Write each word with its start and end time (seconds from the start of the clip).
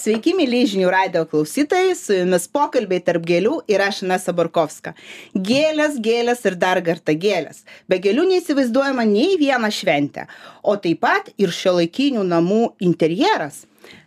Sveiki, 0.00 0.32
mėlyje 0.32 0.70
žinių 0.70 0.90
radio 0.94 1.26
klausytojai, 1.28 1.90
su 1.98 2.14
jumis 2.16 2.46
pokalbiai 2.48 3.02
tarp 3.04 3.26
gėlių 3.28 3.58
ir 3.68 3.82
aš 3.84 3.98
Nesa 4.08 4.32
Barkovska. 4.32 4.94
Gėlės, 5.36 5.98
gėlės 6.00 6.40
ir 6.48 6.56
dar 6.62 6.80
kartą 6.86 7.12
gėlės. 7.20 7.66
Be 7.84 7.98
gėlių 8.00 8.24
neįsivaizduojama 8.30 9.04
nei 9.10 9.36
viena 9.36 9.68
šventė, 9.68 10.24
o 10.64 10.78
taip 10.80 11.02
pat 11.04 11.28
ir 11.36 11.52
šio 11.52 11.74
laikinių 11.82 12.24
namų 12.30 12.62
interjeras. 12.88 13.66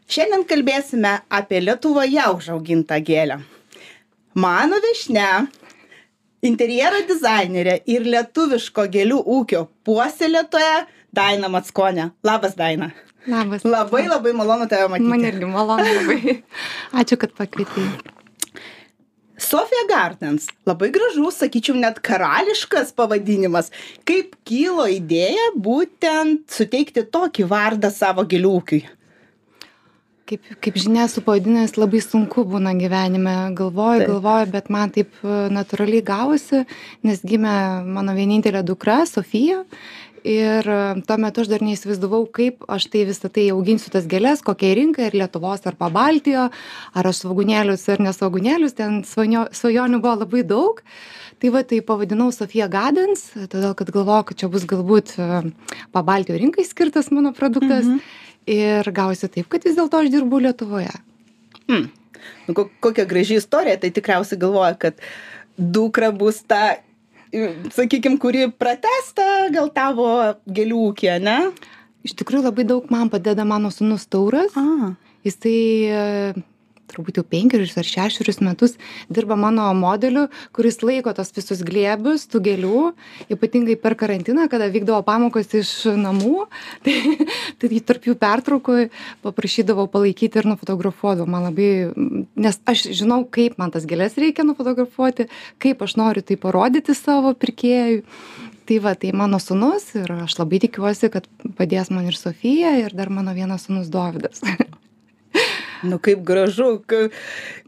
Šiandien 0.09 0.47
kalbėsime 0.49 1.13
apie 1.29 1.61
Lietuvoje 1.61 2.25
užaugintą 2.39 2.97
gėlę. 3.05 3.43
Mano 4.33 4.81
viešne, 4.81 5.29
interjero 6.41 7.05
dizainerė 7.05 7.83
ir 7.85 8.09
lietuviško 8.09 8.89
gėlių 8.97 9.21
ūkio 9.37 9.67
puoselėtoja 9.85 10.87
Daina 11.13 11.53
Matskonė. 11.53 12.15
Labas, 12.25 12.57
Daina. 12.57 12.95
Labas. 13.27 13.63
Labai 13.63 14.07
labai 14.07 14.33
malonu 14.35 14.67
tave 14.67 14.89
matyti. 14.91 15.09
Man 15.09 15.23
irgi 15.27 15.47
malonu 15.47 15.93
labai. 15.99 16.41
Ačiū, 16.99 17.19
kad 17.19 17.35
pakvietei. 17.37 17.87
Sofia 19.43 19.83
Gardens. 19.89 20.47
Labai 20.67 20.89
gražus, 20.93 21.39
sakyčiau, 21.41 21.75
net 21.79 21.99
karališkas 22.05 22.93
pavadinimas. 22.95 23.71
Kaip 24.07 24.35
kilo 24.47 24.85
idėja 24.89 25.53
būtent 25.55 26.45
suteikti 26.51 27.05
tokį 27.13 27.47
vardą 27.51 27.91
savo 27.93 28.27
giliūkiui? 28.27 28.83
Kaip, 30.23 30.45
kaip 30.63 30.77
žinia, 30.79 31.09
su 31.11 31.19
pavadinęs 31.25 31.75
labai 31.75 31.99
sunku 32.03 32.45
būna 32.47 32.71
gyvenime. 32.79 33.35
Galvoju, 33.57 34.05
taip. 34.05 34.13
galvoju, 34.13 34.51
bet 34.53 34.69
man 34.71 34.93
taip 34.95 35.19
e, 35.19 35.41
natūraliai 35.51 36.05
gavosi, 36.07 36.63
nes 37.03 37.19
gimė 37.27 37.57
mano 37.83 38.15
vienintelė 38.15 38.63
dukra, 38.63 39.01
Sofija 39.09 39.65
ir 40.23 40.67
e, 40.67 40.79
tuo 41.07 41.17
metu 41.19 41.43
aš 41.43 41.49
dar 41.51 41.63
neįsivaizdavau 41.65 42.23
kaip 42.33 42.63
aš 42.71 42.87
tai 42.91 43.03
visa 43.09 43.29
tai 43.29 43.49
auginsiu 43.53 43.91
tas 43.93 44.07
gėles 44.09 44.43
kokiai 44.45 44.77
rinkai 44.79 45.09
ar 45.09 45.17
lietuvos 45.19 45.65
ar 45.67 45.75
pabaltijo 45.79 46.47
ar 46.49 47.09
aš 47.09 47.23
svogūnėlius 47.23 47.83
ar 47.91 48.03
ne 48.03 48.13
svogūnėlius 48.15 48.77
ten 48.79 49.01
svanio 49.07 49.45
svajonių 49.51 49.99
buvo 50.03 50.15
labai 50.23 50.43
daug 50.47 50.79
tai 51.43 51.51
va 51.51 51.63
tai 51.67 51.81
pavadinau 51.83 52.31
sofija 52.31 52.69
gadens 52.71 53.25
todėl 53.35 53.75
kad 53.75 53.91
galvojau 53.91 54.29
kad 54.29 54.39
čia 54.43 54.51
bus 54.53 54.67
galbūt 54.69 55.17
e, 55.19 55.41
pabaltijo 55.95 56.39
rinkai 56.39 56.65
skirtas 56.67 57.11
mano 57.11 57.33
produktas 57.35 57.83
mhm. 57.83 57.99
ir 58.47 58.91
gavosi 58.95 59.27
taip 59.27 59.51
kad 59.51 59.67
vis 59.67 59.75
dėlto 59.75 60.05
aš 60.05 60.13
dirbu 60.13 60.39
lietuvoje 60.47 60.95
hmm. 61.67 61.91
nu, 62.47 62.67
kokia 62.79 63.05
graži 63.09 63.41
istorija 63.43 63.81
tai 63.81 63.91
tikriausiai 63.91 64.39
galvoja 64.39 64.79
kad 64.79 65.03
dukra 65.57 66.11
bus 66.15 66.41
ta 66.47 66.79
sakykim, 67.73 68.17
kuri 68.21 68.47
pratesta 68.51 69.49
gal 69.53 69.71
tavo 69.73 70.07
gėlių 70.45 70.81
ūkį, 70.89 71.09
ne? 71.23 71.37
Iš 72.03 72.17
tikrųjų 72.19 72.45
labai 72.49 72.65
daug 72.67 72.89
man 72.91 73.09
padeda 73.11 73.45
mano 73.47 73.71
sunus 73.71 74.05
Tauras. 74.11 74.55
A. 74.59 74.93
Jisai 75.23 76.35
turbūt 76.91 77.19
jau 77.19 77.25
penkerius 77.27 77.77
ar 77.79 77.87
šešerius 77.87 78.41
metus 78.43 78.75
dirba 79.13 79.37
mano 79.39 79.69
modeliu 79.77 80.27
kuris 80.55 80.81
laiko 80.83 81.13
tuos 81.15 81.31
visus 81.35 81.63
glėbius 81.65 82.27
tų 82.31 82.43
gėlių 82.47 82.83
ypatingai 83.33 83.77
per 83.79 83.95
karantiną 83.99 84.49
kada 84.51 84.69
vykdavo 84.73 85.01
pamokos 85.07 85.53
iš 85.57 85.73
namų 85.99 86.47
tai 86.85 86.97
tai 87.61 87.81
tarp 87.87 88.07
jų 88.09 88.15
pertraukoj 88.19 88.87
paprašydavau 89.23 89.87
palaikyti 89.91 90.41
ir 90.41 90.49
nufotografuodavau. 90.51 91.29
Man 91.29 91.47
labai 91.49 91.69
nes 92.35 92.59
aš 92.69 92.87
žinau 92.95 93.23
kaip 93.25 93.57
man 93.61 93.73
tas 93.73 93.87
gėles 93.89 94.17
reikia 94.19 94.45
nufotografuoti 94.47 95.29
kaip 95.63 95.83
aš 95.85 95.97
noriu 95.99 96.25
tai 96.25 96.39
parodyti 96.39 96.95
savo 96.97 97.33
pirkėjui. 97.37 98.03
Tai 98.63 98.77
va 98.79 98.93
tai 98.95 99.11
mano 99.11 99.41
sūnus 99.43 99.89
ir 99.99 100.13
aš 100.23 100.37
labai 100.39 100.61
tikiuosi 100.63 101.11
kad 101.11 101.27
padės 101.57 101.91
man 101.91 102.07
ir 102.07 102.15
sofija 102.15 102.77
ir 102.79 102.95
dar 102.95 103.11
mano 103.11 103.35
vienas 103.35 103.67
sūnus 103.67 103.91
dovydas 103.91 104.39
nu 105.83 105.99
kaip 106.03 106.23
gražu, 106.25 106.77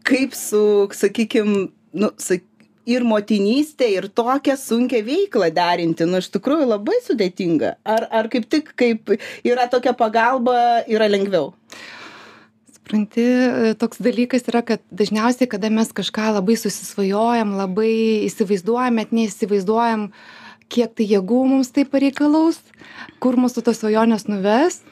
kaip 0.05 0.35
su, 0.37 0.65
sakykim, 0.95 1.55
nu, 1.95 2.11
sak, 2.21 2.43
ir 2.85 3.05
motinystė, 3.05 3.89
ir 3.97 4.07
tokią 4.13 4.55
sunkę 4.59 5.01
veiklą 5.05 5.49
derinti, 5.53 6.05
nu 6.09 6.21
iš 6.21 6.29
tikrųjų 6.35 6.69
labai 6.69 6.97
sudėtinga. 7.05 7.75
Ar, 7.83 8.07
ar 8.13 8.29
kaip 8.31 8.47
tik, 8.51 8.71
kaip 8.77 9.15
yra 9.45 9.67
tokia 9.71 9.95
pagalba, 9.97 10.85
yra 10.91 11.09
lengviau? 11.09 11.53
Supranti, 12.69 13.25
toks 13.81 14.01
dalykas 14.05 14.45
yra, 14.51 14.61
kad 14.65 14.83
dažniausiai, 14.93 15.49
kada 15.49 15.71
mes 15.73 15.89
kažką 15.97 16.35
labai 16.37 16.57
susisvajojam, 16.61 17.55
labai 17.57 17.93
įsivaizduojam, 18.27 19.01
net 19.01 19.15
neįsivaizduojam, 19.15 20.11
kiek 20.69 20.93
tai 20.97 21.09
jėgų 21.09 21.41
mums 21.49 21.73
tai 21.73 21.87
pareikalaus, 21.89 22.61
kur 23.21 23.37
mūsų 23.41 23.65
tos 23.65 23.81
svajonės 23.81 24.29
nuves, 24.29 24.83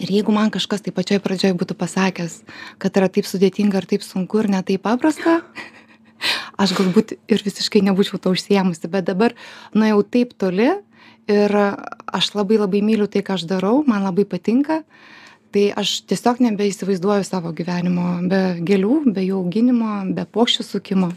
ir 0.00 0.14
jeigu 0.18 0.32
man 0.34 0.50
kažkas 0.50 0.82
tai 0.84 0.94
pačioj 0.96 1.20
pradžioj 1.24 1.54
būtų 1.60 1.76
pasakęs 1.78 2.40
kad 2.82 2.96
yra 2.96 3.10
taip 3.12 3.28
sudėtinga 3.28 3.82
ir 3.82 3.90
taip 3.94 4.06
sunku 4.06 4.42
ir 4.42 4.50
ne 4.52 4.62
taip 4.66 4.82
paprasta 4.88 5.40
aš 6.62 6.74
galbūt 6.78 7.16
ir 7.30 7.42
visiškai 7.44 7.82
nebūčiau 7.86 8.20
to 8.20 8.34
užsiėmusi. 8.34 8.90
Bet 8.92 9.08
dabar 9.08 9.34
nuėjau 9.76 10.02
taip 10.16 10.34
toli 10.40 10.68
ir 11.30 11.56
aš 11.56 12.32
labai 12.34 12.60
labai 12.60 12.82
myliu 12.84 13.08
tai 13.10 13.24
ką 13.26 13.38
aš 13.38 13.46
darau 13.50 13.82
man 13.86 14.04
labai 14.06 14.26
patinka. 14.28 14.82
Tai 15.50 15.64
aš 15.82 16.04
tiesiog 16.06 16.44
nebeįsivaizduoju 16.44 17.26
savo 17.26 17.50
gyvenimo 17.56 18.20
be 18.30 18.42
gėlių 18.62 19.00
be 19.10 19.24
jų 19.26 19.40
auginimo 19.40 19.94
be 20.14 20.26
puokščių 20.30 20.66
sukimo 20.66 21.10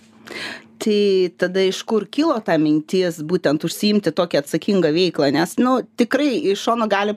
tai 0.84 1.32
tada 1.40 1.64
iš 1.64 1.82
kur 1.88 2.06
kilo 2.12 2.36
ta 2.46 2.58
mintis 2.60 3.22
būtent 3.24 3.64
užsiimti 3.64 4.12
tokią 4.16 4.44
atsakingą 4.44 4.92
veiklą 4.96 5.30
nes 5.36 5.56
nu 5.62 5.78
tikrai 6.00 6.32
iš 6.52 6.66
šono 6.68 6.88
gali 6.92 7.16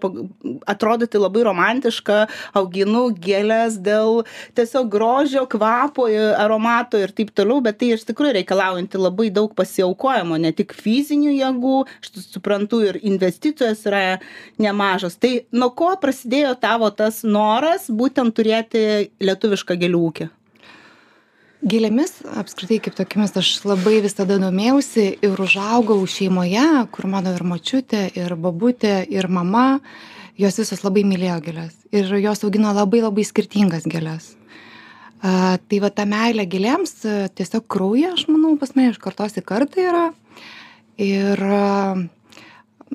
atrodyti 0.70 1.18
labai 1.20 1.42
romantiška 1.48 2.18
auginu 2.60 3.08
gėles 3.26 3.80
dėl 3.82 4.22
tiesiog 4.58 4.90
grožio 4.92 5.46
kvapo 5.50 6.06
aromato 6.38 7.00
ir 7.02 7.14
taip 7.16 7.32
toliau 7.36 7.62
bet 7.64 7.80
tai 7.80 7.92
iš 7.96 8.06
tikrųjų 8.08 8.38
reikalaujanti 8.38 9.02
labai 9.02 9.28
daug 9.34 9.54
pasiaukojimo 9.58 10.38
ne 10.42 10.52
tik 10.56 10.76
fizinių 10.76 11.34
jėgų 11.34 11.76
aš 11.86 12.12
suprantu 12.30 12.82
ir 12.86 13.00
investicijos 13.02 13.84
yra 13.88 14.18
nemažos. 14.62 15.18
Tai 15.20 15.32
nuo 15.56 15.72
ko 15.76 15.92
prasidėjo 16.00 16.54
tavo 16.62 16.90
tas 16.94 17.22
noras 17.26 17.90
būtent 17.90 18.36
turėti 18.36 18.86
lietuvišką 19.22 19.78
gėlių 19.82 20.02
ūkį 20.10 20.32
gėlėmis 21.66 22.20
apskritai 22.38 22.78
kaip 22.84 22.94
tokiomis 22.96 23.34
aš 23.40 23.50
labai 23.66 23.98
visada 24.04 24.38
domėjausi 24.38 25.06
ir 25.26 25.40
užaugau 25.42 25.98
šeimoje 26.06 26.66
kur 26.94 27.08
mano 27.10 27.32
ir 27.34 27.42
močiutė 27.46 28.06
ir 28.14 28.36
bobutė 28.38 29.00
ir 29.10 29.28
mama 29.28 29.80
jos 30.38 30.60
visos 30.62 30.84
labai 30.86 31.02
mylėjo 31.08 31.38
gėles 31.48 31.78
ir 31.96 32.12
jos 32.22 32.44
augino 32.46 32.74
labai 32.76 33.02
labai 33.02 33.24
skirtingas 33.26 33.88
gėles. 33.90 34.34
A, 35.24 35.56
tai 35.58 35.80
va 35.82 35.90
ta 35.90 36.04
meilė 36.06 36.44
gėlėms 36.46 37.00
tiesiog 37.34 37.66
kraujyje 37.72 38.12
aš 38.12 38.26
manau 38.30 38.54
pas 38.60 38.74
mane 38.76 38.92
iš 38.92 39.00
kartos 39.02 39.38
į 39.40 39.42
kartą 39.48 39.82
yra. 39.82 40.04
Ir 41.02 41.40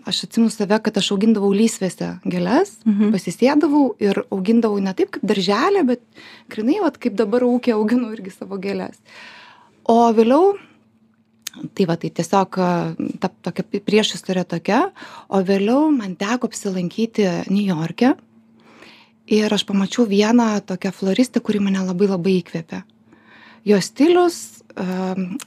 aš 0.05 0.23
atsimenu 0.23 0.49
save 0.49 0.79
kad 0.83 0.97
aš 0.97 1.11
augindavau 1.13 1.51
lysvėse 1.55 2.07
gėles 2.23 2.73
mhm. 2.85 3.11
pasisėdavau 3.13 3.83
ir 4.01 4.23
augindavau 4.31 4.79
ne 4.83 4.93
taip 4.97 5.13
kaip 5.15 5.25
daržely 5.27 5.83
bet 5.87 6.03
grynai 6.51 6.79
vat 6.83 6.97
kaip 7.01 7.17
dabar 7.19 7.45
ūky 7.47 7.75
auginu 7.75 8.11
irgi 8.15 8.33
savo 8.33 8.59
gėles 8.61 9.01
o 9.91 9.97
vėliau 10.15 10.55
tai 11.75 11.87
va 11.89 11.97
tai 11.99 12.13
tiesiog 12.15 12.59
ta 13.19 13.31
tokia 13.47 13.81
priešistorė 13.83 14.45
tokia 14.47 14.85
o 15.27 15.41
vėliau 15.43 15.91
man 15.93 16.15
teko 16.19 16.47
apsilankyti 16.47 17.27
niujorke 17.51 18.15
ir 19.31 19.53
aš 19.53 19.67
pamačiau 19.67 20.07
vieną 20.07 20.53
tokią 20.71 20.93
floristę 20.95 21.43
kuri 21.43 21.59
mane 21.59 21.83
labai 21.83 22.07
labai 22.13 22.39
įkvėpė 22.39 22.81
jos 23.67 23.91
stilius 23.91 24.39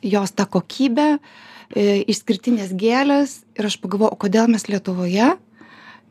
jos 0.05 0.37
ta 0.37 0.45
kokybė 0.45 1.09
E, 1.17 1.54
išskirtinės 1.73 2.75
gėlės 2.77 3.41
ir 3.59 3.71
aš 3.71 3.79
pagalvojau, 3.83 4.19
kodėl 4.27 4.51
mes 4.53 4.69
Lietuvoje 4.69 5.35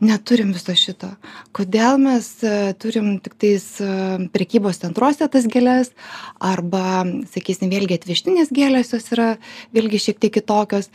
neturim 0.03 0.51
viso 0.53 0.73
šito. 0.77 1.09
Kodėl 1.55 1.97
mes 2.01 2.27
e, 2.43 2.73
turim 2.79 3.17
tik 3.23 3.35
tais 3.39 3.65
e, 3.81 3.89
prekybos 4.33 4.81
centruose 4.81 5.27
tas 5.31 5.47
gėlės, 5.49 5.93
arba, 6.43 7.03
sakysim, 7.31 7.71
vėlgi 7.71 7.99
atvežtinės 7.99 8.53
gėlės 8.53 8.93
jos 8.95 9.11
yra 9.15 9.29
vėlgi 9.75 10.01
šiek 10.07 10.21
tiek 10.23 10.33
kitokios. 10.39 10.89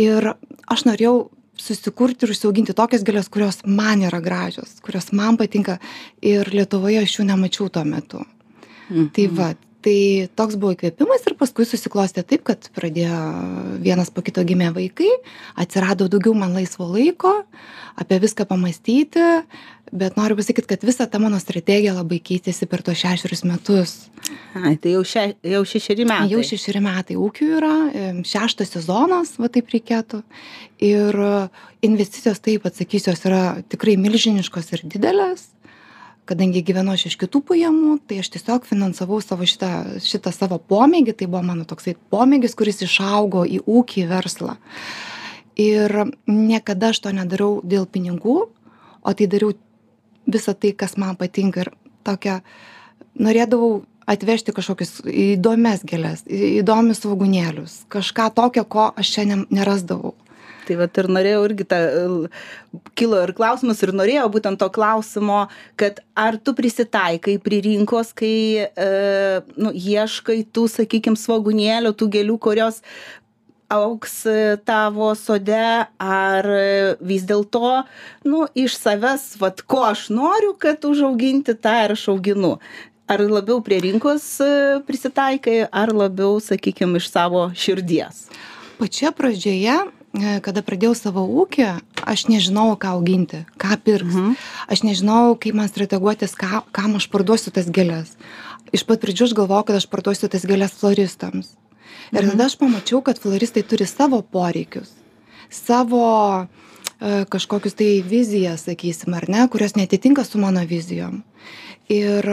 Ir 0.00 0.32
aš 0.70 0.86
norėjau 0.88 1.16
susikurti 1.60 2.26
ir 2.26 2.34
užsiauginti 2.34 2.76
tokias 2.76 3.04
gėlės, 3.06 3.30
kurios 3.32 3.60
man 3.66 4.02
yra 4.06 4.22
gražios, 4.24 4.78
kurios 4.84 5.12
man 5.14 5.38
patinka 5.40 5.78
ir 6.24 6.48
Lietuvoje 6.54 7.04
aš 7.04 7.18
jų 7.18 7.28
nemačiau 7.30 7.70
tuo 7.72 7.84
metu. 7.88 8.24
Mhm. 8.90 9.10
Tai 9.16 9.28
va, 9.32 9.52
tai 9.84 9.96
toks 10.38 10.56
buvo 10.60 10.74
įkvėpimas 10.74 11.26
ir 11.28 11.36
paskui 11.40 11.66
susiklostė 11.68 12.24
taip 12.26 12.44
kad 12.48 12.68
pradėjo 12.76 13.20
vienas 13.84 14.10
po 14.14 14.24
kito 14.24 14.44
gimė 14.46 14.72
vaikai 14.76 15.10
atsirado 15.60 16.08
daugiau 16.12 16.34
man 16.38 16.56
laisvo 16.56 16.88
laiko 16.88 17.36
apie 18.00 18.20
viską 18.22 18.48
pamąstyti 18.48 19.24
bet 19.94 20.16
noriu 20.16 20.36
pasakyt 20.36 20.66
kad 20.66 20.82
visa 20.82 21.06
ta 21.06 21.20
mano 21.22 21.38
strategija 21.40 21.94
labai 21.94 22.18
keitėsi 22.24 22.66
per 22.70 22.82
tuos 22.82 22.98
šešerius 22.98 23.44
metus. 23.46 23.94
Ai 24.58 24.74
tai 24.80 24.94
jau 24.96 25.04
še 25.06 25.26
jau 25.44 25.62
šešeri 25.68 26.06
metai. 26.08 26.30
Jau 26.32 26.42
šešeri 26.48 26.82
metai 26.82 27.18
ūkiui 27.20 27.50
yra 27.60 27.74
šeštas 28.26 28.74
sezonas 28.74 29.36
va 29.38 29.50
taip 29.52 29.70
reikėtų. 29.74 30.22
Ir 30.84 31.20
investicijos 31.84 32.42
taip 32.42 32.66
atsakysiu 32.66 33.12
jos 33.12 33.26
yra 33.28 33.42
tikrai 33.70 33.98
milžiniškos 34.00 34.72
ir 34.74 34.86
didelės 34.96 35.53
kadangi 36.28 36.62
gyvenu 36.64 36.94
aš 36.94 37.06
iš 37.10 37.18
kitų 37.20 37.42
pajamų 37.50 37.98
tai 38.08 38.20
aš 38.22 38.32
tiesiog 38.36 38.66
finansavau 38.68 39.20
savo 39.24 39.46
šitą 39.48 40.00
šitą 40.02 40.32
savo 40.34 40.58
pomėgį. 40.58 41.16
Tai 41.18 41.30
buvo 41.30 41.44
mano 41.50 41.68
toksai 41.68 41.96
pomėgis 42.12 42.56
kuris 42.58 42.82
išaugo 42.86 43.44
į 43.44 43.62
ūkį 43.64 44.08
verslą. 44.10 44.58
Ir 45.60 45.92
niekada 46.26 46.90
aš 46.90 47.04
to 47.04 47.14
nedariau 47.14 47.60
dėl 47.62 47.86
pinigų 47.86 48.38
o 49.04 49.12
tai 49.12 49.26
dariau 49.26 49.52
visa 50.26 50.54
tai 50.54 50.72
kas 50.72 50.96
man 50.96 51.16
patinka. 51.16 51.66
Ir 51.66 51.70
tokia 52.04 52.40
norėdavau 53.20 53.84
atvežti 54.10 54.52
kažkokius 54.52 55.04
įdomias 55.08 55.84
gėles 55.88 56.24
įdomius 56.28 57.00
svogūnėlius 57.04 57.76
kažką 57.92 58.28
tokio 58.36 58.64
ko 58.68 58.90
aš 59.00 59.12
čia 59.14 59.24
ne 59.28 59.38
nerasdavau 59.48 60.12
tai 60.68 60.78
vat 60.80 61.00
ir 61.00 61.10
norėjau 61.16 61.42
irgi 61.48 61.66
tą 61.70 61.80
kilo 62.98 63.20
ir 63.22 63.34
klausimas 63.36 63.82
ir 63.84 63.94
norėjau 63.96 64.28
būtent 64.36 64.60
to 64.60 64.68
klausimo 64.74 65.44
kad 65.80 66.00
ar 66.18 66.38
tu 66.38 66.54
prisitaikai 66.56 67.36
prie 67.42 67.60
rinkos 67.64 68.14
kai 68.16 68.36
e, 68.66 68.88
nu, 69.56 69.74
ieškai 69.74 70.42
tų 70.54 70.68
sakykim 70.78 71.18
svogūnėlių 71.20 71.94
tų 71.98 72.10
gėlių 72.18 72.38
kurios 72.42 72.82
augs 73.74 74.26
tavo 74.64 75.12
sode 75.18 75.86
ar 75.98 76.48
vis 77.00 77.24
dėlto 77.28 77.84
nu 78.28 78.46
iš 78.54 78.76
savęs 78.78 79.34
vat 79.40 79.62
ko 79.66 79.84
aš 79.90 80.08
noriu 80.14 80.54
kad 80.58 80.84
užauginti 80.84 81.56
tą 81.56 81.76
ir 81.86 81.96
aš 81.96 82.08
auginu. 82.14 82.58
Ar 83.04 83.20
labiau 83.20 83.60
prie 83.60 83.82
rinkos 83.84 84.24
e, 84.40 84.46
prisitaikai 84.86 85.66
ar 85.68 85.92
labiau 85.92 86.38
sakykim 86.40 86.96
iš 86.96 87.10
savo 87.12 87.50
širdies? 87.52 88.22
Pačioje 88.78 89.12
pradžioje 89.18 89.74
E, 89.76 90.03
kada 90.14 90.62
pradėjau 90.62 90.94
savo 90.94 91.24
ūkį, 91.42 91.66
aš 92.06 92.26
nežinojau, 92.30 92.76
ką 92.78 92.94
auginti, 92.94 93.42
ką 93.58 93.78
pirks. 93.82 94.14
Mhm. 94.14 94.36
Aš 94.70 94.84
nežinojau, 94.86 95.34
kaip 95.42 95.58
man 95.58 95.70
strateguotis, 95.70 96.36
ką, 96.38 96.62
kam 96.74 96.96
aš 97.00 97.08
parduosiu 97.10 97.50
tas 97.54 97.66
gėlės. 97.66 98.14
Iš 98.74 98.86
pat 98.86 99.02
pradžių 99.02 99.28
aš 99.28 99.34
galvojau, 99.38 99.66
kad 99.68 99.80
aš 99.80 99.88
parduosiu 99.90 100.30
tas 100.30 100.46
gėlės 100.46 100.74
floristams. 100.78 101.54
Ir 102.12 102.22
mhm. 102.22 102.34
tada 102.34 102.46
aš 102.46 102.58
pamačiau, 102.60 103.02
kad 103.02 103.18
floristai 103.18 103.64
turi 103.66 103.88
savo 103.90 104.22
poreikius, 104.22 104.92
savo 105.50 106.06
e, 106.44 107.24
kažkokius 107.30 107.74
tai 107.78 107.90
vizijas, 108.06 108.68
sakysim, 108.68 109.14
ar 109.18 109.26
ne, 109.28 109.46
kurios 109.50 109.74
netitinka 109.78 110.24
su 110.26 110.38
mano 110.38 110.62
vizijom. 110.68 111.22
Ir 111.92 112.24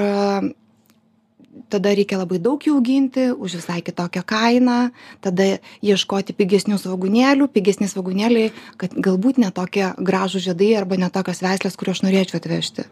tada 1.71 1.93
reikia 1.95 2.19
labai 2.21 2.39
daug 2.43 2.61
jų 2.63 2.75
auginti 2.77 3.27
už 3.31 3.57
visai 3.59 3.81
kitokią 3.83 4.23
kainą 4.27 4.77
tada 5.23 5.57
ieškoti 5.83 6.35
pigesnių 6.37 6.79
svogūnėlių 6.79 7.47
pigesni 7.51 7.89
svogūnėliai 7.91 8.51
kad 8.81 8.95
galbūt 8.95 9.41
ne 9.41 9.51
tokie 9.55 9.91
gražūs 9.97 10.45
žiedai 10.47 10.73
arba 10.79 10.99
ne 10.99 11.11
tokios 11.11 11.43
veislės 11.43 11.77
kurių 11.79 11.95
aš 11.95 12.03
norėčiau 12.07 12.39
atvežti. 12.41 12.87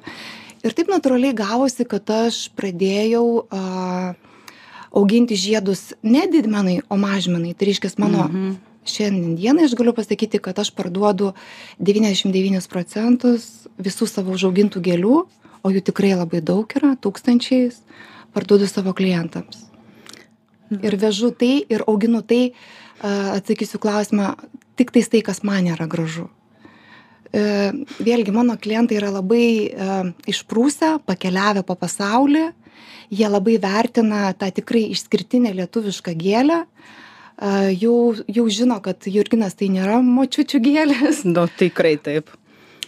Ir 0.59 0.75
taip 0.75 0.91
natūraliai 0.91 1.35
gavosi 1.35 1.87
kad 1.87 2.09
aš 2.11 2.47
pradėjau 2.59 3.45
a, 3.47 4.15
auginti 4.91 5.37
žiedus 5.39 5.93
ne 6.03 6.25
didmenai 6.27 6.81
o 6.89 6.99
mažmenai. 6.99 7.55
Tai 7.55 7.69
reiškias 7.69 7.99
mano 8.01 8.27
mhm. 8.27 8.57
šiandien 8.83 9.35
dienai 9.39 9.69
aš 9.69 9.77
galiu 9.79 9.95
pasakyti 9.95 10.41
kad 10.43 10.59
aš 10.59 10.73
parduodu 10.75 11.33
devyniasdešim 11.79 12.35
devynis 12.35 12.67
procentus 12.71 13.67
visų 13.79 14.09
savo 14.09 14.35
užaugintų 14.35 14.83
gėlių 14.83 15.19
o 15.63 15.71
jų 15.71 15.83
tikrai 15.91 16.15
labai 16.15 16.41
daug 16.43 16.67
yra 16.75 16.95
tūkstančiais 16.99 17.79
parduodu 18.35 18.67
savo 18.69 18.93
klientams. 18.97 19.65
Ir 20.69 20.99
vežu 21.01 21.31
tai, 21.33 21.63
ir 21.65 21.83
auginu 21.89 22.21
tai, 22.21 22.51
atsakysiu 23.01 23.79
klausimą, 23.81 24.35
tik 24.77 24.93
tais 24.93 25.09
tai, 25.09 25.23
kas 25.25 25.41
man 25.47 25.67
yra 25.71 25.87
gražu. 25.89 26.27
E, 27.29 27.41
vėlgi, 28.01 28.33
mano 28.33 28.55
klientai 28.57 28.99
yra 28.99 29.09
labai 29.13 29.45
išprūsę, 30.29 30.99
pakeliavę 31.09 31.63
po 31.65 31.77
pasaulį, 31.79 32.49
jie 33.09 33.29
labai 33.29 33.57
vertina 33.61 34.29
tą 34.37 34.51
tikrai 34.53 34.85
išskirtinę 34.93 35.55
lietuvišką 35.57 36.13
gėlę, 36.17 36.63
jau, 37.79 37.95
jau 38.27 38.45
žino, 38.51 38.79
kad 38.83 39.07
Jurginas 39.07 39.55
tai 39.57 39.71
nėra 39.73 40.01
močiučių 40.03 40.61
gėlės. 40.63 41.23
Nu, 41.25 41.47
tikrai 41.59 41.95
taip 41.97 42.29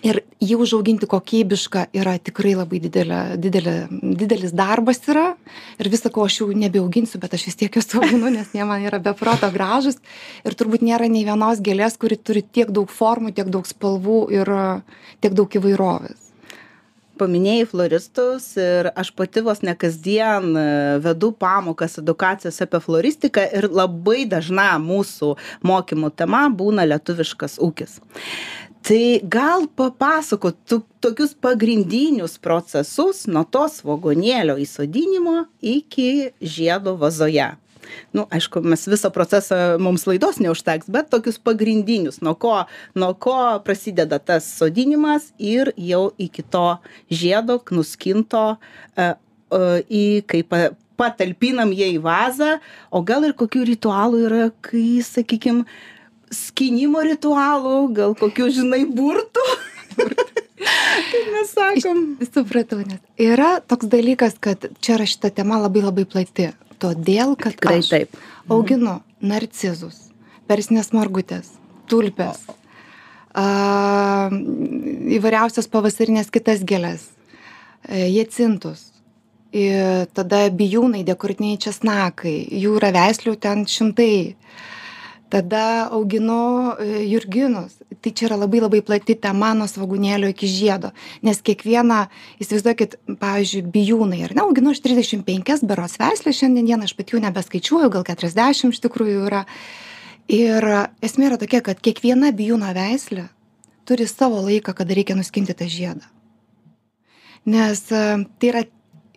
ir 0.06 0.22
jį 0.42 0.58
užauginti 0.64 1.08
kokybišką 1.10 1.86
yra 1.98 2.16
tikrai 2.22 2.54
labai 2.58 2.82
didelė 2.84 3.20
didelė 3.42 3.76
didelis 4.22 4.54
darbas 4.58 5.02
yra. 5.12 5.32
Ir 5.82 5.92
vis 5.94 6.04
sakau 6.06 6.26
aš 6.26 6.42
jų 6.42 6.50
nebeauginsiu 6.64 7.22
bet 7.22 7.36
aš 7.38 7.48
vis 7.50 7.60
tiek 7.60 7.78
juos 7.78 7.92
auginu 8.00 8.32
nes 8.34 8.50
jie 8.56 8.66
man 8.68 8.84
yra 8.86 9.02
be 9.04 9.14
proto 9.18 9.52
gražūs. 9.54 10.02
Ir 10.46 10.58
turbūt 10.58 10.86
nėra 10.86 11.10
nei 11.12 11.26
vienos 11.28 11.62
gėlės 11.64 12.00
kuri 12.02 12.18
turi 12.18 12.44
tiek 12.44 12.74
daug 12.74 12.90
formų 12.90 13.36
tiek 13.38 13.54
daug 13.54 13.70
spalvų 13.70 14.26
ir 14.34 14.52
tiek 15.22 15.38
daug 15.38 15.62
įvairovės. 15.62 16.28
Paminėjai 17.22 17.68
floristus 17.70 18.46
ir 18.58 18.88
aš 18.98 19.12
pati 19.14 19.44
vos 19.46 19.60
ne 19.62 19.76
kasdien 19.78 20.56
e, 20.58 20.64
vedu 21.04 21.30
pamokas 21.38 22.00
edukacijas 22.02 22.58
apie 22.66 22.80
floristiką 22.82 23.44
ir 23.60 23.68
labai 23.70 24.24
dažna 24.32 24.72
mūsų 24.82 25.36
mokymų 25.70 26.10
tema 26.18 26.48
būna 26.50 26.88
lietuviškas 26.90 27.60
ūkis 27.62 28.00
tai 28.82 29.22
gal 29.24 29.68
papasakot 29.68 30.58
tu 30.66 30.82
tokius 31.02 31.34
pagrindinius 31.38 32.38
procesus 32.42 33.26
nuo 33.30 33.44
to 33.46 33.66
svogūnėlio 33.70 34.58
įsodinimo 34.62 35.46
iki 35.62 36.32
žiedo 36.42 36.96
vazoje. 36.98 37.52
Nu 38.14 38.26
aišku 38.32 38.62
mes 38.64 38.86
visą 38.88 39.12
procesą 39.14 39.78
mums 39.82 40.06
laidos 40.08 40.40
neužteks 40.42 40.90
bet 40.94 41.10
tokius 41.14 41.40
pagrindinius 41.42 42.22
nuo 42.26 42.36
ko 42.40 42.64
nuo 42.96 43.14
ko 43.14 43.38
prasideda 43.66 44.20
tas 44.20 44.48
sodinimas 44.58 45.32
ir 45.38 45.74
jau 45.78 46.12
iki 46.18 46.44
to 46.44 46.78
žiedo 47.10 47.60
nuskinto 47.72 48.46
e, 48.96 49.12
e, 49.12 49.14
į 49.90 50.06
kai 50.30 50.44
pa 50.48 50.70
patalpinam 51.02 51.72
jį 51.74 51.96
į 51.96 52.02
vazą. 52.04 52.52
O 52.94 53.02
gal 53.02 53.26
ir 53.26 53.34
kokių 53.38 53.66
ritualų 53.72 54.26
yra 54.28 54.44
kai 54.62 55.02
sakykim 55.06 55.64
skynimo 56.32 57.04
ritualų, 57.06 57.78
gal 57.96 58.16
kokių, 58.20 58.50
žinai, 58.56 58.84
burtų. 58.90 59.46
Kaip 60.62 61.30
mes 61.34 61.52
sakom. 61.52 62.02
Supratau, 62.28 62.82
nes 62.86 63.02
yra 63.20 63.58
toks 63.66 63.90
dalykas, 63.92 64.38
kad 64.40 64.70
čia 64.84 64.96
yra 65.00 65.08
šita 65.10 65.32
tema 65.42 65.60
labai 65.62 65.84
labai 65.86 66.06
plati. 66.10 66.52
Todėl, 66.82 67.36
kad 67.38 67.58
Tikrai 67.58 67.82
aš 67.82 67.90
taip. 67.92 68.16
auginu 68.50 69.00
narcizus, 69.22 70.08
persinės 70.50 70.90
margutės, 70.96 71.52
tulpes, 71.92 72.40
a, 73.38 74.30
įvairiausias 75.18 75.70
pavasarinės 75.70 76.34
kitas 76.34 76.64
gėlės, 76.66 77.06
e, 77.86 78.08
jėcintus, 78.10 78.88
tada 80.16 80.46
bijūnai, 80.56 81.04
dekoratiniai 81.04 81.60
česnakai, 81.60 82.38
jų 82.56 82.78
yra 82.80 82.94
veislių 82.96 83.36
ten 83.36 83.66
šimtai 83.68 84.38
tada 85.32 85.88
auginu 85.88 86.76
e, 86.76 87.06
jurginus. 87.08 87.78
Tai 88.02 88.12
čia 88.12 88.28
yra 88.28 88.38
labai 88.42 88.60
labai 88.64 88.82
plati 88.86 89.16
tema 89.16 89.54
nuo 89.56 89.68
svogūnėlio 89.70 90.32
iki 90.34 90.50
žiedo. 90.50 90.92
Nes 91.26 91.40
kiekvieną 91.46 92.02
įsivaizduokit 92.44 92.98
pavyzdžiui 93.22 93.64
bijūnai 93.72 94.24
ar 94.26 94.36
ne 94.36 94.44
auginu 94.44 94.74
aš 94.74 94.82
trisdešim 94.84 95.24
penkias 95.28 95.64
berods 95.68 96.00
veisles 96.02 96.40
šiandien 96.40 96.68
dieną 96.68 96.90
aš 96.90 96.96
pati 96.98 97.16
jų 97.16 97.24
nebeskaičiuoju 97.28 97.92
gal 97.94 98.08
keturiasdešim 98.08 98.74
iš 98.76 98.82
tikrųjų 98.84 99.28
yra. 99.30 99.46
Ir 100.32 100.68
esmė 101.04 101.32
yra 101.32 101.40
tokia 101.42 101.64
kad 101.66 101.80
kiekviena 101.84 102.34
bijūno 102.36 102.74
veislė 102.76 103.30
turi 103.88 104.08
savo 104.08 104.42
laiką 104.44 104.76
kada 104.78 104.98
reikia 104.98 105.18
nuskinti 105.20 105.56
tą 105.58 105.70
žiedą. 105.72 106.06
Nes 107.46 107.88
e, 107.90 108.04
tai 108.38 108.52
yra 108.52 108.66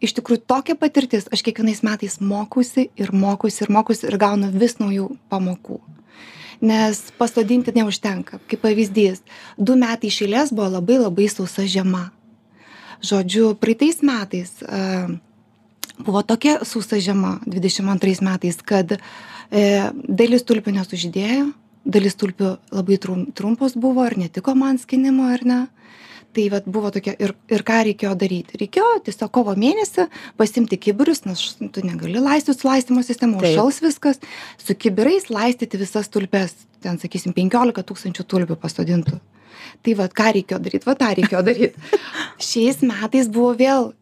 iš 0.04 0.14
tikrųjų 0.18 0.44
tokia 0.48 0.76
patirtis 0.78 1.28
aš 1.32 1.42
kiekvienais 1.46 1.82
metais 1.86 2.20
mokausi 2.20 2.88
ir 3.00 3.12
mokausi 3.16 3.64
ir 3.64 3.72
mokausi 3.72 4.08
ir 4.08 4.20
gaunu 4.20 4.52
vis 4.52 4.78
naujų 4.80 5.10
pamokų 5.32 5.80
nes 6.64 7.00
pasodinti 7.18 7.74
neužtenka. 7.76 8.40
Kaip 8.48 8.64
pavyzdys 8.64 9.22
du 9.58 9.76
metai 9.78 10.10
iš 10.10 10.22
eilės 10.24 10.52
buvo 10.54 10.70
labai 10.78 10.98
labai 11.02 11.28
sausa 11.32 11.66
žiema. 11.68 12.08
Žodžiu 13.04 13.52
praeitais 13.60 14.00
metais 14.06 14.56
a, 14.64 15.10
buvo 15.98 16.22
tokia 16.22 16.58
sausa 16.64 16.98
žiema 16.98 17.38
dvidešim 17.46 17.88
antrais 17.92 18.22
metais 18.24 18.56
kad 18.64 18.96
e, 18.96 18.98
dalis 20.08 20.46
tulpių 20.48 20.78
nesužydėjo 20.78 21.52
dalis 21.84 22.16
tulpių 22.16 22.56
labai 22.72 22.98
trum 22.98 23.26
trumpos 23.36 23.76
buvo 23.76 24.06
ir 24.08 24.16
netiko 24.18 24.54
man 24.56 24.80
skynimo 24.80 25.28
ar 25.32 25.44
ne 25.44 25.60
tai 26.34 26.48
vat 26.52 26.66
buvo 26.66 26.90
tokia 26.94 27.14
ir 27.22 27.34
ir 27.52 27.64
ką 27.66 27.80
reikėjo 27.88 28.14
daryti? 28.18 28.58
Reikėjo 28.60 28.90
tiesiog 29.06 29.32
kovo 29.34 29.54
mėnesį 29.58 30.08
pasiimti 30.40 30.78
kibirus 30.86 31.24
nes 31.28 31.42
tu 31.60 31.84
negali 31.86 32.22
laistyt 32.22 32.60
su 32.60 32.68
laistymo 32.68 33.04
sistema 33.06 33.40
užšals 33.40 33.80
viskas 33.84 34.22
su 34.60 34.76
kibirais 34.76 35.30
laistyti 35.30 35.80
visas 35.80 36.10
tulpes 36.12 36.56
ten 36.84 37.00
sakysim 37.00 37.34
penkiolika 37.36 37.84
tūkstančių 37.86 38.26
tulpių 38.28 38.58
pasodintų. 38.60 39.18
Tai 39.84 39.94
vat 39.98 40.14
ką 40.16 40.30
reikėjo 40.36 40.60
daryt? 40.64 40.86
Va 40.86 40.94
tą 40.98 41.10
reikėjo 41.16 41.42
daryt. 41.46 41.78
Šiais 42.50 42.82
metais 42.84 43.30
buvo 43.32 43.54
vėl 43.58 43.92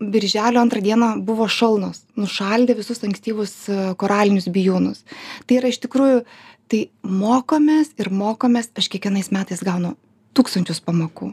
birželio 0.00 0.60
antrą 0.60 0.82
dieną 0.82 1.12
buvo 1.26 1.46
šalnos 1.48 2.02
nušaldė 2.18 2.76
visus 2.80 3.02
ankstyvus 3.06 3.54
e, 3.68 3.78
koralinius 4.00 4.48
bijūnus. 4.52 5.04
Tai 5.46 5.60
yra 5.60 5.70
iš 5.70 5.80
tikrųjų 5.84 6.24
tai 6.72 6.82
mokomės 7.06 7.94
ir 8.00 8.10
mokomės 8.10 8.72
aš 8.74 8.90
kiekvienais 8.92 9.30
metais 9.34 9.62
gaunu 9.64 9.94
tūkstančius 10.34 10.82
pamokų 10.84 11.32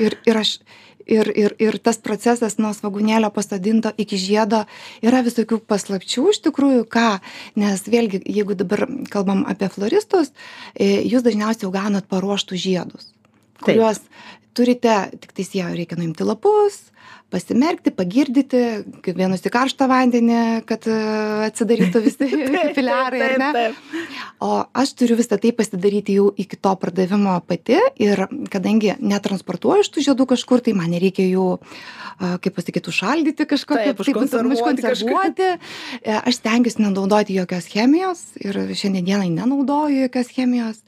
ir 0.00 0.18
ir 0.26 0.40
aš 0.42 0.58
ir 1.10 1.30
ir 1.36 1.54
ir 1.58 1.78
tas 1.82 1.98
procesas 1.98 2.58
nuo 2.58 2.72
svogūnėlio 2.76 3.30
pasodinto 3.34 3.92
iki 3.98 4.18
žiedo 4.20 4.64
yra 5.02 5.22
visokių 5.26 5.60
paslapčių 5.70 6.26
iš 6.32 6.42
tikrųjų 6.46 6.84
ką 6.90 7.08
nes 7.60 7.86
vėlgi 7.88 8.22
jeigu 8.26 8.56
dabar 8.58 8.86
kalbam 9.12 9.44
apie 9.50 9.70
floristus 9.72 10.32
e, 10.74 11.02
jūs 11.08 11.26
dažniausiai 11.26 11.66
jau 11.66 11.72
gaunat 11.74 12.08
paruoštus 12.10 12.62
žiedus 12.62 13.10
kuriuos 13.64 14.02
turite 14.54 14.96
tiktais 15.20 15.54
jie 15.54 15.66
reikia 15.66 15.98
nuimti 15.98 16.26
lapus 16.26 16.89
pasimerkti 17.30 17.92
pagirdyti 17.94 18.62
vienus 19.16 19.44
į 19.46 19.52
karštą 19.54 19.88
vandenį 19.90 20.40
kad 20.68 20.88
e, 20.90 20.98
atsidarytų 21.48 22.02
visi 22.06 22.30
kapiliarai 22.30 23.22
ar 23.28 23.36
ne? 23.40 23.64
o 24.42 24.52
aš 24.82 24.94
turiu 24.98 25.18
visa 25.20 25.38
tai 25.40 25.54
pasidaryti 25.56 26.18
jau 26.18 26.30
iki 26.36 26.58
to 26.60 26.74
pardavimo 26.82 27.36
pati 27.46 27.78
ir 28.00 28.26
kadangi 28.52 28.96
netransportuoju 28.98 29.86
iš 29.86 29.92
tų 29.94 30.06
žiedų 30.10 30.28
kažkur 30.34 30.64
tai 30.64 30.76
man 30.78 30.92
nereikia 30.94 31.28
jų 31.28 31.48
a, 31.56 32.36
kaip 32.42 32.58
pasakyt 32.58 32.90
užšaldyti 32.90 33.48
kažko 33.48 33.78
Taip, 33.78 34.02
kaip 34.04 34.04
užkonservuoti 34.04 35.50
E, 36.02 36.14
aš 36.26 36.40
stengiuosi 36.40 36.82
nenaudoti 36.82 37.36
jokios 37.36 37.68
chemijos 37.70 38.22
ir 38.40 38.56
šiandien 38.76 39.06
dienai 39.06 39.30
nenaudoju 39.32 40.06
jokios 40.06 40.30
chemijos. 40.34 40.82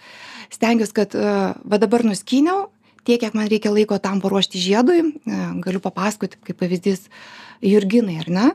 Stengiuosi 0.53 0.97
kad 0.97 1.17
e, 1.17 1.35
va 1.65 1.81
dabar 1.81 2.05
nuskyniau 2.07 2.69
tiek 3.05 3.21
kiek 3.23 3.35
man 3.35 3.51
reikia 3.51 3.73
laiko 3.75 3.99
tam 3.99 4.21
paruošti 4.23 4.61
žiedui 4.63 5.01
e, 5.03 5.41
galiu 5.65 5.83
papasakoti 5.83 6.41
kaip 6.47 6.61
pavyzdys 6.63 7.09
jurginai 7.63 8.19
ar 8.23 8.31
ne? 8.31 8.49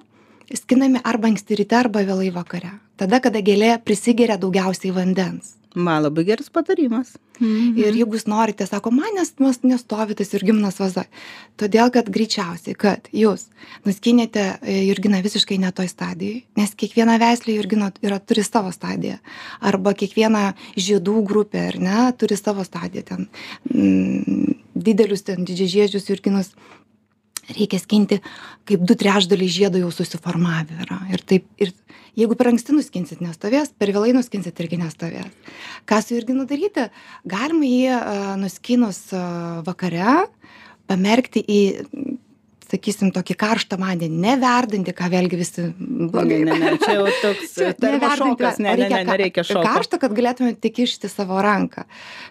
Skinami 0.53 1.01
arba 1.03 1.27
anksti 1.27 1.59
ryte 1.59 1.75
arba 1.75 2.05
vėlai 2.07 2.31
vakare. 2.31 2.71
Tada 2.97 3.19
kada 3.19 3.43
gėlė 3.43 3.75
prisigeria 3.83 4.39
daugiausiai 4.39 4.93
vandens 4.95 5.56
Man 5.75 6.03
labai 6.03 6.23
geras 6.27 6.49
patarimas. 6.53 7.15
ir 7.77 7.93
jeigu 7.93 8.15
jūs 8.17 8.25
norite 8.25 8.65
sako 8.65 8.89
man 8.95 9.13
nes 9.13 9.33
mas 9.37 9.59
nestovi 9.61 10.15
tas 10.17 10.31
jurginas 10.33 10.79
vaza. 10.81 11.03
Todėl 11.57 11.91
kad 11.93 12.09
greičiausiai 12.09 12.73
kad 12.73 13.09
jūs 13.13 13.47
nuskynėte 13.85 14.45
e, 14.61 14.79
jurginą 14.87 15.21
visiškai 15.25 15.59
ne 15.61 15.71
toj 15.71 15.89
stadijoj 15.91 16.41
nes 16.57 16.73
kiekviena 16.73 17.19
veislė 17.21 17.57
jurgino 17.59 17.91
yra 18.01 18.17
turi 18.19 18.45
savo 18.45 18.71
stadiją. 18.73 19.19
Arba 19.61 19.93
kiekviena 19.93 20.55
žiedų 20.77 21.21
grupė 21.29 21.67
ar 21.73 21.79
ne 21.81 21.99
turi 22.17 22.39
savo 22.39 22.65
stadiją 22.65 23.05
ten. 23.11 23.27
Mm, 23.73 24.57
didelius 24.73 25.25
ten 25.27 25.45
didžiažiedžius 25.45 26.09
jurginus 26.09 26.53
reikia 27.55 27.79
skinti 27.81 28.19
kaip 28.67 28.83
du 28.87 28.97
trečdaliai 28.99 29.51
žiedo 29.51 29.81
jau 29.81 29.91
susiformavę 29.93 30.81
yra 30.85 30.99
ir 31.13 31.23
taip 31.27 31.47
ir 31.61 31.73
jeigu 32.17 32.37
per 32.37 32.51
anksti 32.51 32.75
nuskinsit 32.75 33.23
nestovės 33.23 33.73
per 33.77 33.93
vėlai 33.95 34.13
nuskinsit 34.17 34.59
irgi 34.63 34.81
nestovės 34.81 35.57
ką 35.89 36.01
su 36.03 36.17
jurginu 36.17 36.47
daryti 36.49 36.89
galima 37.27 37.67
jį 37.67 37.83
a, 37.95 37.99
nuskynus 38.41 39.03
a, 39.15 39.25
vakare 39.67 40.23
pamerkti 40.87 41.43
į 41.43 41.61
sakysim 42.67 43.13
tokį 43.15 43.35
karštą 43.39 43.77
vandenį 43.79 44.17
ne 44.23 44.33
verdantį 44.41 44.93
ką 44.95 45.07
vėlgi 45.13 45.39
visi 45.39 45.67
blogai 45.77 46.41
Ne, 46.47 46.57
ne, 46.59 46.73
čia 46.81 46.97
jau 46.97 47.07
toks 47.21 47.53
termošokas, 47.79 48.59
neverdinti, 48.59 48.63
ne, 48.63 48.75
ne, 48.75 48.89
ne, 48.91 49.03
nereikia 49.07 49.45
šoko. 49.47 49.63
Karštą, 49.65 49.99
kad 50.01 50.15
galėtumėte 50.17 50.59
tik 50.67 50.81
išti 50.83 51.09
savo 51.11 51.39
ranką. 51.43 51.85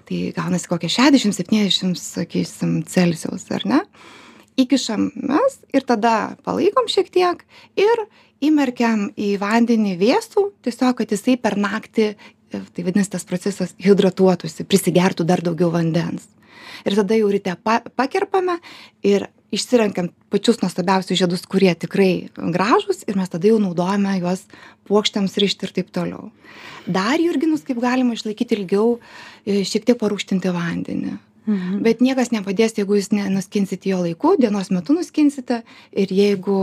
Tai 0.09 0.21
gaunasi 0.37 0.71
kokie 0.71 0.91
60-70, 0.93 1.97
sakysim, 2.01 2.79
Celsijaus, 2.91 3.49
ar 3.57 3.67
ne? 3.69 3.81
Įkišam 4.57 5.11
mes 5.15 5.59
ir 5.77 5.85
tada 5.85 6.37
palaikom 6.47 6.89
šiek 6.89 7.11
tiek 7.13 7.43
ir 7.77 8.07
įmerkiam 8.45 9.11
į 9.17 9.35
vandenį 9.41 9.97
vėsų, 10.01 10.47
tiesiog, 10.65 10.97
kad 11.01 11.13
jisai 11.13 11.37
per 11.41 11.59
naktį, 11.61 12.15
e, 12.15 12.61
tai 12.73 12.85
vadinasi, 12.87 13.13
tas 13.13 13.29
procesas 13.29 13.75
hidratuotųsi, 13.81 14.65
prisigertų 14.69 15.27
dar 15.29 15.45
daugiau 15.45 15.69
vandens. 15.75 16.29
Ir 16.85 16.97
tada 16.97 17.17
jau 17.17 17.29
ryte 17.33 17.53
pa 17.65 17.81
pakerpame 17.97 18.59
ir 19.05 19.29
išsirenkam 19.55 20.11
pačius 20.33 20.61
nuostabiausius 20.63 21.21
žiedus, 21.21 21.45
kurie 21.49 21.73
tikrai 21.79 22.29
gražūs 22.37 23.05
ir 23.07 23.17
mes 23.19 23.31
tada 23.31 23.49
jau 23.49 23.61
naudojame 23.63 24.17
juos 24.19 24.45
puokštėms 24.89 25.37
rišti 25.43 25.69
ir 25.69 25.75
taip 25.77 25.93
toliau. 25.95 26.31
Dar 26.87 27.21
jurginus, 27.23 27.65
kaip 27.67 27.81
galima 27.83 28.17
išlaikyti 28.17 28.61
ilgiau, 28.61 28.99
e, 29.45 29.63
šiek 29.69 29.87
tiek 29.87 30.01
parūkštinti 30.01 30.53
vandenį. 30.55 31.17
Mhm. 31.47 31.83
Bet 31.87 32.01
niekas 32.03 32.33
nepadės, 32.35 32.75
jeigu 32.79 32.97
jūs 32.99 33.13
nenuskinsite 33.15 33.91
jo 33.93 34.01
laiku, 34.03 34.35
dienos 34.41 34.71
metu 34.75 34.93
nuskinsite 34.97 35.63
ir 35.93 36.09
jeigu 36.11 36.57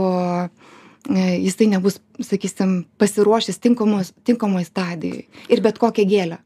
e, 1.08 1.38
jisai 1.44 1.66
nebus, 1.72 2.00
sakysim, 2.20 2.84
pasiruošęs 3.00 3.58
tinkamos- 3.64 4.12
tinkamoj 4.24 4.64
stadijoj. 4.68 5.24
Ir 5.48 5.60
bet 5.64 5.78
kokią 5.78 6.04
gėlę. 6.08 6.38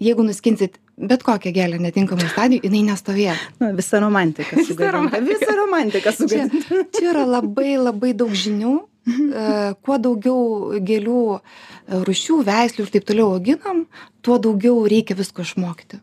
Jeigu 0.00 0.22
nuskinsit 0.26 0.78
bet 0.98 1.22
kokią 1.26 1.50
gėlę 1.54 1.78
netinkamoj 1.82 2.28
stadijoj, 2.30 2.62
jinai 2.66 2.82
nestovės. 2.92 3.38
Na, 3.60 3.72
visa 3.74 3.98
romantika 4.02 4.56
sugadinta. 4.62 4.92
romantika. 4.92 5.20
Visa 5.26 5.54
romantika 5.58 6.12
Čia, 6.14 6.48
čia 6.94 7.10
yra 7.10 7.24
labai 7.26 7.76
labai 7.78 8.12
daug 8.14 8.30
žinių. 8.30 8.74
E, 9.04 9.74
Kuo 9.84 9.98
daugiau 10.00 10.78
gėlių 10.80 11.18
e, 11.36 11.40
rušių, 12.08 12.38
veislių 12.46 12.86
ir 12.86 12.92
taip 12.94 13.04
toliau 13.10 13.34
auginam, 13.34 13.82
tuo 14.22 14.38
daugiau 14.38 14.86
reikia 14.88 15.14
visko 15.18 15.42
išmokti. 15.44 15.98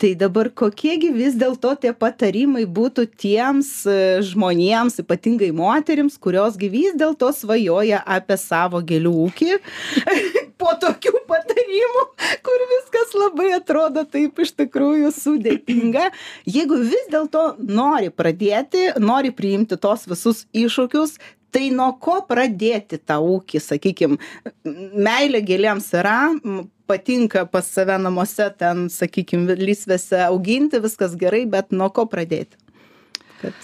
Tai 0.00 0.14
dabar 0.16 0.48
kokiegi 0.56 1.10
vis 1.12 1.34
dėlto 1.36 1.74
tie 1.82 1.90
patarimai 1.92 2.62
būtų 2.64 3.02
tiems 3.20 3.68
e, 3.84 3.96
žmonėms, 4.24 4.96
ypatingai 5.02 5.50
moterims, 5.52 6.16
kurios 6.16 6.56
gi 6.60 6.70
vis 6.72 6.94
dėlto 6.96 7.28
svajoja 7.36 7.98
apie 8.16 8.38
savo 8.40 8.80
gėlių 8.80 9.12
ūkį 9.26 9.58
po 10.60 10.72
tokių 10.80 11.20
patarimų, 11.28 12.04
kur 12.46 12.64
viskas 12.72 13.12
labai 13.16 13.50
atrodo 13.58 14.06
taip 14.08 14.40
iš 14.40 14.54
tikrųjų 14.62 15.12
sudėtinga. 15.18 16.08
Jeigu 16.48 16.80
vis 16.80 17.04
dėlto 17.12 17.44
nori 17.60 18.08
pradėti, 18.08 18.94
nori 19.04 19.34
priimti 19.36 19.76
tos 19.80 20.08
visus 20.08 20.46
iššūkius, 20.56 21.18
tai 21.54 21.68
nuo 21.74 21.92
ko 22.02 22.20
pradėti 22.28 23.00
tą 23.02 23.18
ūkį, 23.24 23.62
sakykime, 23.64 24.18
meilė 25.08 25.42
gėlėms 25.46 25.90
yra, 25.98 26.18
patinka 26.90 27.44
pas 27.50 27.68
save 27.70 27.98
namuose 28.02 28.48
ten, 28.58 28.88
sakykime, 28.92 29.58
lysvėse 29.60 30.24
auginti, 30.26 30.82
viskas 30.82 31.14
gerai, 31.18 31.44
bet 31.50 31.70
nuo 31.74 31.90
ko 31.94 32.06
pradėti? 32.10 32.58
Kad 33.40 33.56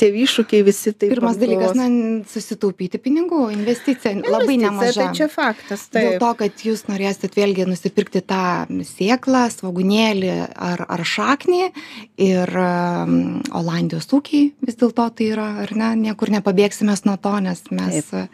tie 0.00 0.08
iššūkiai 0.24 0.64
visi 0.66 0.92
taip. 0.94 1.12
Pirmas 1.12 1.36
ant 1.36 1.42
dalykas, 1.42 1.74
na, 1.76 1.86
susitaupyti 2.30 3.00
pinigų, 3.02 3.42
investicija 3.54 4.14
labai 4.16 4.56
Investicija, 4.56 4.70
nemaža. 4.70 5.06
Tai 5.06 5.18
čia 5.18 5.28
faktas, 5.32 5.86
Dėl 5.92 6.14
taip. 6.14 6.20
to, 6.22 6.30
kad 6.40 6.64
jūs 6.66 6.84
norėsit 6.88 7.36
vėlgi 7.36 7.66
nusipirkti 7.68 8.22
tą 8.24 8.44
sėklą, 8.88 9.46
svogūnėlį 9.54 10.32
ar, 10.70 10.84
ar 10.88 11.04
šaknį 11.06 11.62
ir 12.26 12.54
um, 12.62 13.16
Olandijos 13.60 14.08
ūkiai 14.16 14.50
vis 14.66 14.78
dėlto 14.80 15.08
tai 15.16 15.30
yra, 15.34 15.48
ar 15.64 15.74
ne, 15.76 15.92
niekur 16.08 16.32
nepabėgsime 16.32 16.96
nuo 17.06 17.16
to, 17.22 17.32
nes 17.44 17.62
mes, 17.72 18.08
e, 18.12 18.24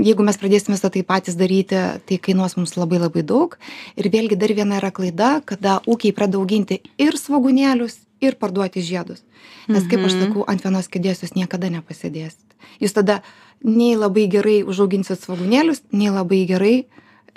jeigu 0.00 0.24
mes 0.26 0.38
pradėsime 0.40 0.76
visą 0.76 0.90
tai 0.92 1.02
patys 1.06 1.36
daryti, 1.38 1.78
tai 2.06 2.18
kainuos 2.22 2.56
mums 2.58 2.76
labai 2.78 3.00
labai 3.02 3.24
daug. 3.26 3.56
Ir 4.00 4.10
vėlgi 4.12 4.38
dar 4.40 4.54
viena 4.56 4.80
yra 4.80 4.92
klaida, 4.94 5.32
kada 5.46 5.80
ūkiai 5.86 6.16
pradeda 6.16 6.40
auginti 6.40 6.80
ir 7.00 7.18
svogūnėlius, 7.20 7.98
ir 8.20 8.36
parduoti 8.36 8.80
žiedus. 8.84 9.22
Nes 9.68 9.84
kaip 9.88 10.00
aš 10.04 10.14
Mhm. 10.14 10.20
sakau, 10.26 10.44
ant 10.46 10.62
vienos 10.62 10.88
kėdės 10.88 11.22
jūs 11.22 11.34
niekada 11.36 11.70
nepasėdėsit. 11.70 12.48
Jūs 12.80 12.92
tada 12.92 13.22
nei 13.64 13.96
labai 13.96 14.26
gerai 14.28 14.62
užauginsit 14.64 15.20
svogūnėlius, 15.20 15.82
nei 15.92 16.08
labai 16.10 16.46
gerai 16.46 16.86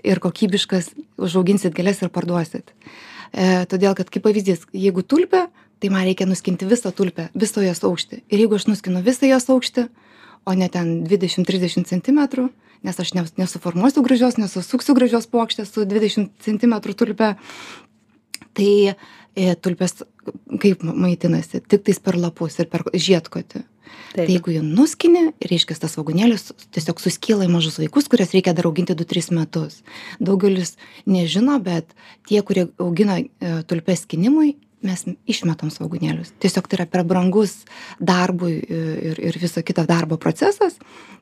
ir 0.03 0.19
kokybiškas 0.19 0.93
užauginsit 1.17 1.73
gėlės 1.73 2.01
ir 2.03 2.09
parduosit. 2.09 2.71
E, 3.33 3.65
todėl, 3.65 3.95
kad 3.95 4.09
kaip 4.09 4.23
pavyzdys, 4.23 4.65
jeigu 4.73 5.01
tulpė, 5.03 5.47
tai 5.79 5.89
man 5.89 6.03
reikia 6.05 6.25
nuskinti 6.27 6.65
visą 6.69 6.91
tulpę, 6.93 7.29
visą 7.35 7.61
jos 7.65 7.79
aukštį. 7.83 8.21
Ir 8.29 8.39
jeigu 8.39 8.55
aš 8.55 8.65
nuskinu 8.67 9.01
visą 9.03 9.27
jos 9.27 9.47
aukštį, 9.49 9.89
o 10.45 10.53
ne 10.53 10.69
ten 10.69 11.03
20-30 11.07 11.85
cm, 11.87 12.49
nes 12.83 12.99
aš 12.99 13.13
nes- 13.13 13.33
nesuformuosiu 13.37 14.03
gražios, 14.03 14.35
nesusuksiu 14.37 14.93
gražios 14.93 15.25
plokštės 15.27 15.71
su 15.71 15.85
20 15.85 16.29
cm 16.39 16.93
tulpe, 16.93 17.35
tai 18.53 18.87
e, 18.89 18.95
tulpės 19.35 20.03
kaip 20.61 20.83
ma- 20.85 20.95
maitinasi, 21.05 21.63
tik 21.67 21.85
tais 21.87 21.99
per 21.99 22.17
lapus 22.19 22.59
ir 22.59 22.69
per 22.71 22.85
žiedkotį. 22.93 23.63
Tai 24.13 24.21
Taip. 24.21 24.29
jeigu 24.29 24.53
jį 24.53 24.61
nuskini, 24.65 25.23
reiškia, 25.41 25.75
tas 25.81 25.95
svogūnėlis 25.95 26.51
tiesiog 26.73 27.01
suskyla 27.01 27.47
į 27.47 27.51
mažus 27.53 27.79
vaikus, 27.81 28.07
kurias 28.09 28.33
reikia 28.33 28.53
dar 28.53 28.67
auginti 28.69 28.93
2-3 28.97 29.33
metus. 29.33 29.81
Daugelis 30.21 30.75
nežino, 31.09 31.57
bet 31.61 31.89
tie, 32.29 32.41
kurie 32.45 32.67
augina 32.81 33.19
e, 33.19 33.27
tulpes 33.69 34.05
skinimui, 34.05 34.53
mes 34.85 35.05
išmetam 35.29 35.71
svogūnėlius. 35.73 36.33
Tiesiog 36.43 36.67
tai 36.67 36.81
yra 36.81 36.89
per 36.89 37.05
brangus 37.07 37.63
darbui 37.99 38.59
e, 38.59 38.83
ir, 39.11 39.23
ir 39.31 39.39
viso 39.41 39.63
kito 39.65 39.85
darbo 39.89 40.19
procesas, 40.21 40.77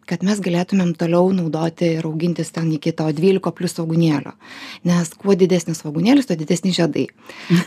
kad 0.09 0.23
mes 0.25 0.41
galėtumėm 0.43 0.95
toliau 0.97 1.29
naudoti 1.35 1.91
ir 1.97 2.07
augintis 2.09 2.49
ten 2.55 2.71
iki 2.73 2.93
to 2.97 3.05
12 3.15 3.53
plus 3.55 3.75
svogūnėlio. 3.77 4.33
Nes 4.87 5.11
kuo 5.19 5.35
didesnis 5.37 5.81
svogūnėlis, 5.83 6.27
tuo 6.27 6.37
didesni 6.39 6.73
žiedai. 6.75 7.05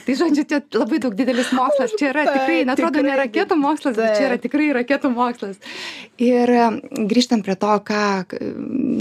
tai 0.07 0.17
žodžiu, 0.19 0.45
čia 0.51 0.61
labai 0.75 1.01
daug 1.03 1.15
didelis 1.17 1.53
mokslas. 1.57 1.95
Čia 1.99 2.11
yra 2.11 2.27
tikrai, 2.29 2.59
netrodo, 2.69 3.05
ne 3.07 3.15
raketų 3.23 3.59
mokslas, 3.61 3.97
bet 4.01 4.19
čia 4.19 4.29
yra 4.29 4.41
tikrai 4.43 4.73
raketų 4.81 5.13
mokslas. 5.15 5.61
Ir 6.23 6.51
e, 6.51 6.67
grįžtant 7.11 7.47
prie 7.47 7.57
to, 7.61 7.71
ką 7.87 8.03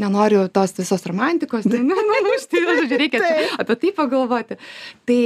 nenoriu 0.04 0.46
tos 0.54 0.78
visos 0.78 1.10
romantikos, 1.10 1.66
tai 1.72 1.82
nenumušti, 1.82 2.64
žodžiu, 2.70 3.02
reikia 3.02 3.24
čia 3.24 3.34
Taip. 3.34 3.58
apie 3.66 3.80
tai 3.82 3.94
pagalvoti. 3.98 4.60
Tai 5.10 5.20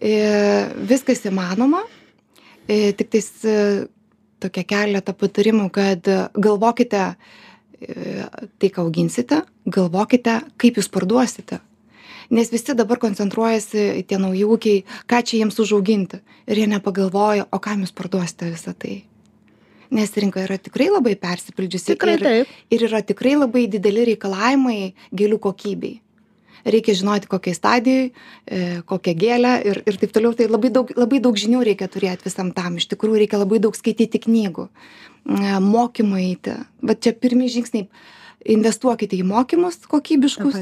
viskas 0.00 1.22
įmanoma 1.28 1.84
e, 2.68 2.92
tik 2.96 3.10
tais 3.12 3.28
e, 3.46 3.86
tokia 4.42 4.64
keletą 4.68 5.14
patarimų, 5.16 5.68
kad 5.74 6.08
galvokite 6.34 7.04
e, 7.04 8.26
tai, 8.58 8.68
ką 8.70 8.84
auginsite, 8.84 9.42
galvokite, 9.64 10.40
kaip 10.60 10.80
jūs 10.80 10.90
parduosite. 10.92 11.60
Nes 12.34 12.48
visi 12.48 12.72
dabar 12.72 12.98
koncentruojasi 13.02 14.04
tie 14.08 14.18
nauji 14.20 14.46
ūkiai, 14.48 14.84
ką 15.10 15.20
čia 15.28 15.42
jiems 15.42 15.58
užauginti. 15.60 16.22
Ir 16.48 16.62
jie 16.62 16.68
nepagalvoja, 16.72 17.44
o 17.52 17.60
kam 17.60 17.84
jūs 17.84 17.92
parduosite 17.96 18.48
visą 18.52 18.72
tai. 18.72 19.02
Nes 19.94 20.10
rinka 20.16 20.40
yra 20.42 20.56
tikrai 20.58 20.88
labai 20.88 21.14
persipildžiusi. 21.20 21.92
Tikrai 21.92 22.14
ir, 22.16 22.24
taip. 22.24 22.54
ir 22.72 22.86
yra 22.88 23.02
tikrai 23.04 23.36
labai 23.36 23.66
dideli 23.70 24.08
reikalavimai 24.08 24.94
gėlių 25.14 25.38
kokybei. 25.44 25.98
Reikia 26.64 26.94
žinoti, 26.96 27.28
kokiai 27.28 27.54
stadijai, 27.54 28.10
e, 28.46 28.82
kokią 28.88 29.14
gėlę 29.20 29.54
ir, 29.68 29.82
ir 29.86 29.98
taip 30.00 30.12
toliau. 30.16 30.32
Tai 30.34 30.48
labai 30.48 30.70
daug, 30.72 30.90
labai 30.96 31.20
daug 31.20 31.36
žinių 31.36 31.62
reikia 31.64 31.88
turėti 31.92 32.24
visam 32.24 32.52
tam. 32.56 32.76
Iš 32.80 32.88
tikrųjų, 32.94 33.20
reikia 33.24 33.38
labai 33.42 33.60
daug 33.60 33.76
skaityti 33.76 34.22
knygų, 34.24 34.68
e, 34.68 35.56
mokymų 35.60 36.20
eiti. 36.24 36.58
Bet 36.82 37.00
čia 37.04 37.12
pirmie 37.12 37.48
žingsniai 37.52 37.88
investuokite 38.44 39.16
į 39.16 39.24
mokymus 39.24 39.78
kokybiškus 39.88 40.52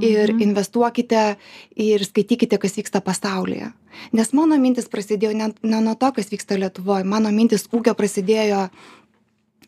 ir 0.00 0.32
Mhm. 0.32 0.40
investuokite 0.40 1.36
ir 1.76 2.00
skaitykite, 2.00 2.58
kas 2.58 2.76
vyksta 2.76 3.00
pasaulyje. 3.04 3.72
Nes 4.12 4.32
mano 4.32 4.56
mintis 4.56 4.88
prasidėjo 4.88 5.34
ne, 5.36 5.52
ne 5.62 5.80
nuo 5.80 5.94
to, 5.94 6.12
kas 6.12 6.30
vyksta 6.32 6.56
Lietuvoje. 6.56 7.04
Mano 7.04 7.28
mintis 7.30 7.68
ūkio 7.68 7.92
prasidėjo 7.94 8.70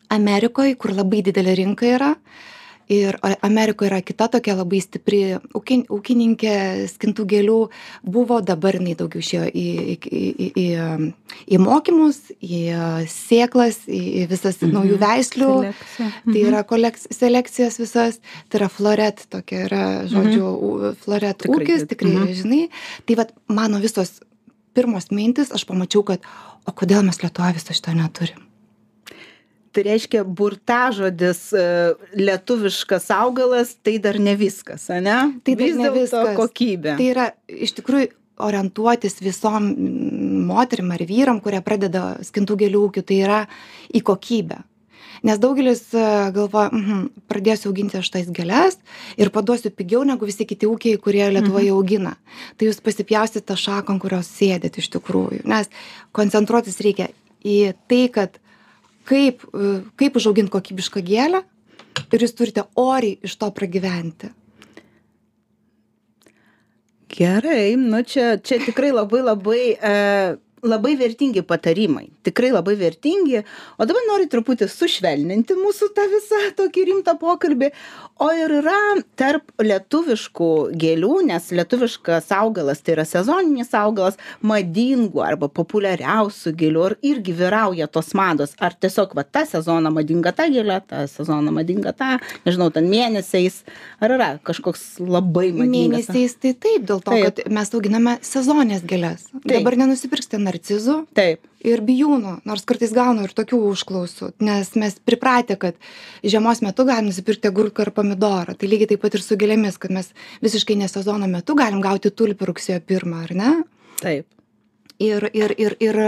Amerikoje, 0.09 0.77
kur 0.77 0.93
labai 0.95 1.23
didelė 1.23 1.57
rinka 1.57 1.87
yra. 1.87 2.15
Ir 2.89 3.17
a- 3.23 3.35
Amerikoje 3.43 3.89
yra 3.91 3.99
kita 4.01 4.29
tokia 4.31 4.55
labai 4.55 4.79
stipri 4.81 5.19
ūkin, 5.59 5.81
ūkininkė 5.91 6.87
skintų 6.93 7.25
gėlių. 7.33 7.57
Buvo, 8.07 8.39
dabar 8.47 8.79
jinai 8.79 8.95
daugiau 8.95 9.19
išėjo 9.25 9.49
į, 9.51 9.65
į, 9.97 9.97
į, 10.07 10.47
į, 10.55 10.67
į 11.51 11.59
mokymus, 11.59 12.21
į 12.39 12.61
sėklas, 13.11 13.81
į 13.91 14.01
į 14.23 14.29
visas 14.31 14.61
Mhm. 14.63 14.71
naujų 14.77 14.99
veislių. 15.03 15.51
Tai 16.31 16.39
yra 16.47 16.63
koleks, 16.63 17.09
selekcijas 17.11 17.81
visas, 17.83 18.21
tai 18.49 18.61
yra 18.61 18.69
floret, 18.71 19.27
tokia 19.35 19.67
yra, 19.67 19.83
žodžiu, 20.07 20.47
u- 20.47 20.95
floret 21.03 21.43
ūkis, 21.43 21.89
tikrai, 21.91 22.15
Mhm. 22.15 22.35
žinai. 22.39 22.69
Tai 23.07 23.15
vad 23.17 23.33
mano 23.49 23.81
visos 23.83 24.21
pirmos 24.75 25.11
mintis, 25.11 25.51
aš 25.51 25.65
pamačiau, 25.67 26.05
kad, 26.05 26.21
o 26.67 26.71
kodėl 26.71 27.03
mes 27.03 27.19
Lietuvoje 27.19 27.55
viso 27.59 27.75
šito 27.75 27.91
neturim. 27.99 28.46
Tai 29.77 29.83
reiškia, 29.85 30.23
burtažodis 30.25 31.41
e, 31.53 31.65
lietuviškas 32.17 33.11
augalas, 33.13 33.75
tai 33.85 33.99
dar 34.01 34.17
ne 34.17 34.33
viskas, 34.41 34.87
ne? 34.89 35.17
Tai 35.45 35.57
dar 35.59 35.67
Vis 35.67 35.77
ne 35.77 35.91
dėlto 35.91 36.23
viskas. 36.23 36.31
kokybė. 36.39 36.95
Tai 36.97 37.09
yra 37.11 37.27
iš 37.53 37.75
tikrųjų 37.77 38.09
orientuotis 38.47 39.21
visom 39.21 39.69
moterim 40.49 40.95
ar 40.97 41.05
vyram, 41.09 41.43
kurie 41.45 41.61
pradeda 41.65 42.15
skintų 42.25 42.57
gėlių 42.63 42.81
ūkių, 42.87 43.05
tai 43.05 43.19
yra 43.27 43.43
į 43.93 44.01
kokybę. 44.09 44.63
Nes 45.29 45.41
daugelis 45.41 45.83
e, 45.93 46.07
galvoja, 46.33 46.71
mhm, 46.73 47.05
pradėsiu 47.29 47.69
auginti 47.71 48.01
aš 48.01 48.11
tais 48.17 48.33
gėlės 48.33 48.79
ir 49.21 49.33
paduosiu 49.35 49.73
pigiau 49.75 50.05
negu 50.09 50.29
visi 50.29 50.49
kiti 50.49 50.69
ūkiai, 50.69 51.01
kurie 51.03 51.25
Lietuvoje 51.33 51.73
augina. 51.75 52.15
Tai 52.57 52.71
jūs 52.71 52.81
pasipjausit 52.85 53.45
tą 53.49 53.57
šaką, 53.61 53.93
ant 53.93 54.05
kurios 54.05 54.33
sėdėt 54.41 54.81
iš 54.81 54.89
tikrųjų. 54.97 55.45
Nes 55.49 55.69
koncentruotis 56.17 56.81
reikia 56.85 57.11
į 57.45 57.75
tai, 57.89 58.07
kad 58.13 58.41
kaip, 59.07 59.45
e, 59.53 59.77
kaip 59.99 60.19
užauginti 60.19 60.53
kokybišką 60.55 61.03
gėlę 61.07 61.43
ir 62.13 62.25
jūs 62.25 62.35
turite 62.37 62.67
oriai 62.81 63.17
iš 63.27 63.37
to 63.41 63.51
pragyventi. 63.55 64.33
Gerai, 67.17 67.77
nu 67.79 68.03
čia, 68.05 68.35
čia 68.43 68.59
tikrai 68.61 68.91
labai 68.93 69.23
labai, 69.25 69.61
e, 69.73 69.95
labai 70.65 70.97
vertingi 70.97 71.43
patarimai. 71.43 72.09
Tikrai 72.25 72.51
labai 72.51 72.77
vertingi. 72.79 73.43
O 73.77 73.85
dabar 73.89 74.05
noriu 74.09 74.29
truputį 74.31 74.69
sušvelninti 74.71 75.57
mūsų 75.59 75.91
tą 75.97 76.07
visą 76.13 76.41
tokį 76.57 76.87
rimtą 76.91 77.17
pokalbį. 77.21 77.71
O 78.23 78.31
ir 78.33 78.55
yra 78.63 78.79
tarp 79.21 79.53
lietuviškų 79.61 80.51
gėlių, 80.81 81.13
nes 81.29 81.51
lietuviškas 81.53 82.31
augalas 82.37 82.81
tai 82.81 82.95
yra 82.97 83.05
sezoninis 83.09 83.75
augalas, 83.77 84.17
madingų 84.41 85.21
arba 85.25 85.51
populiariausių 85.53 86.55
gėlių. 86.57 86.85
Ar 86.87 86.97
irgi 87.05 87.37
vyrauja 87.37 87.91
tos 87.93 88.15
mados? 88.17 88.57
Ar 88.57 88.73
tiesiog 88.73 89.13
va 89.19 89.27
tą 89.29 89.45
sezoną 89.51 89.93
madinga 89.93 90.33
ta 90.37 90.49
gėlė, 90.53 90.81
tą 90.89 91.05
sezoną 91.13 91.53
madinga 91.59 91.93
ta, 91.97 92.17
nežinau, 92.49 92.71
ten 92.73 92.89
mėnesiais. 92.89 93.61
Ar 94.01 94.17
yra 94.17 94.31
kažkoks 94.47 94.97
labai 95.05 95.51
madingas? 95.53 96.09
Mėnesiais 96.09 96.39
tai 96.41 96.55
taip, 96.57 96.89
dėl 96.89 97.05
to, 97.05 97.21
kad 97.29 97.45
mes 97.53 97.75
auginame 97.77 98.17
sezonės 98.25 98.85
gėlės. 98.89 99.29
Taip. 99.37 99.51
Dabar 99.59 99.77
nenusipirksite 99.85 100.41
narcizų 100.57 101.07
Taip. 101.17 101.45
ir 101.61 101.83
bijūnų, 101.85 102.41
nors 102.49 102.65
kartais 102.65 102.93
gaunu 102.93 103.27
ir 103.27 103.33
tokių 103.37 103.59
užklausų, 103.71 104.33
nes 104.41 104.73
mes 104.77 104.97
pripratę, 105.05 105.57
kad 105.57 105.77
žiemos 106.25 106.63
metu 106.63 106.87
galim 106.89 107.11
nusipirkti 107.11 107.49
agurką 107.49 107.87
ar 107.87 107.93
pomidorą. 107.93 108.57
Tai 108.57 108.69
lygiai 108.69 108.95
taip 108.95 109.03
pat 109.03 109.15
ir 109.15 109.23
su 109.23 109.37
gėlėmis, 109.37 109.79
kad 109.79 109.93
mes 109.93 110.13
visiškai 110.43 110.77
ne 110.77 110.89
sezono 110.89 111.29
metu 111.29 111.55
galim 111.55 111.81
gauti 111.85 112.11
tulpių 112.11 112.51
rugsėjo 112.53 112.81
pirmą, 112.87 113.25
ar 113.29 113.35
ne? 113.37 113.53
Taip. 114.01 114.27
Ir, 114.99 115.29
ir, 115.37 115.53
ir, 115.61 115.77
ir, 115.85 115.99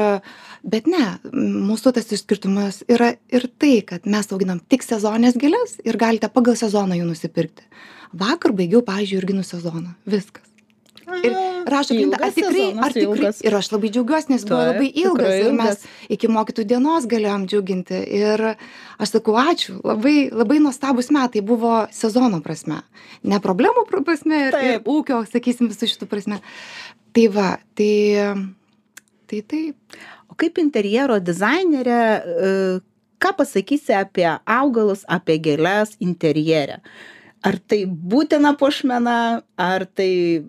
bet 0.64 0.86
ne, 0.88 1.18
mūsų 1.28 1.92
tas 1.92 2.08
išskirtumas 2.08 2.86
yra 2.88 3.12
ir 3.28 3.44
tai, 3.60 3.82
kad 3.84 4.08
mes 4.08 4.32
auginam 4.32 4.62
tik 4.64 4.86
sezonės 4.86 5.36
gėlės 5.36 5.76
ir 5.84 6.00
galite 6.00 6.32
pagal 6.32 6.56
sezoną 6.56 6.96
jų 6.96 7.10
nusipirkti. 7.10 7.68
Vakar 8.16 8.56
baigiau, 8.56 8.80
pavyzdžiui, 8.80 9.20
irginų 9.20 9.44
sezoną. 9.44 9.92
Viskas. 10.08 10.47
Ir 11.08 11.34
rašo 11.68 11.94
klinta, 11.94 12.18
ar 12.20 12.32
tikrai, 12.34 12.66
ar 12.84 12.94
tikrai. 12.94 13.30
Ir 13.46 13.56
aš 13.58 13.70
labai 13.72 13.90
džiaugiuosi, 13.94 14.32
nes 14.32 14.44
buvo 14.44 14.58
Taip, 14.60 14.72
labai 14.74 14.88
ilgas 15.02 15.36
ir 15.38 15.54
mes 15.56 15.86
iki 16.14 16.30
mokytų 16.32 16.64
dienos 16.68 17.06
galėjom 17.10 17.46
džiuginti. 17.48 18.00
Ir 18.18 18.44
aš 19.00 19.14
sakau, 19.14 19.36
ačiū, 19.40 19.78
labai, 19.86 20.28
labai 20.34 20.60
nuostabus 20.64 21.10
metai 21.14 21.42
buvo 21.44 21.72
sezono 21.94 22.42
prasme. 22.44 22.82
Ne 23.24 23.40
problemų 23.44 23.86
pr- 23.88 24.04
prasme 24.06 24.42
ir, 24.48 24.58
ir 24.58 24.76
Taip. 24.78 24.92
ūkio, 24.92 25.22
sakysim, 25.30 25.70
visų 25.72 25.90
šitų 25.94 26.10
prasme. 26.10 26.42
Tai 27.16 27.26
va, 27.34 27.48
tai, 27.78 27.92
tai 29.30 29.42
taip. 29.54 29.98
O 30.28 30.36
kaip 30.38 30.60
interjero 30.60 31.16
dizainerė, 31.24 32.02
e, 32.18 32.52
ką 33.22 33.32
pasakysi 33.40 33.96
apie 33.96 34.28
augalus, 34.44 35.06
apie 35.08 35.38
gėlės 35.42 35.96
interjerę? 36.04 36.82
Ar 37.46 37.56
tai 37.70 37.84
būtina 37.86 38.52
puošmena, 38.58 39.18
ar 39.56 39.86
tai 39.86 40.44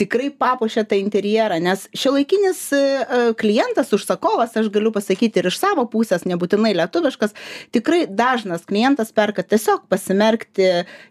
tikrai 0.00 0.30
papuošia 0.32 0.84
tą 0.88 0.96
interjerą, 1.00 1.58
nes 1.62 1.84
šiuolaikinis 1.96 2.60
e, 2.72 2.80
e, 2.80 3.20
klientas, 3.40 3.92
užsakovas, 3.96 4.56
aš 4.56 4.70
galiu 4.72 4.92
pasakyti 4.94 5.42
ir 5.42 5.50
iš 5.50 5.58
savo 5.60 5.84
pusės, 5.92 6.24
nebūtinai 6.28 6.72
lietuviškas, 6.78 7.36
tikrai 7.76 8.06
dažnas 8.08 8.64
klientas 8.68 9.12
perka 9.16 9.44
tiesiog 9.44 9.84
pasimerkti 9.92 10.70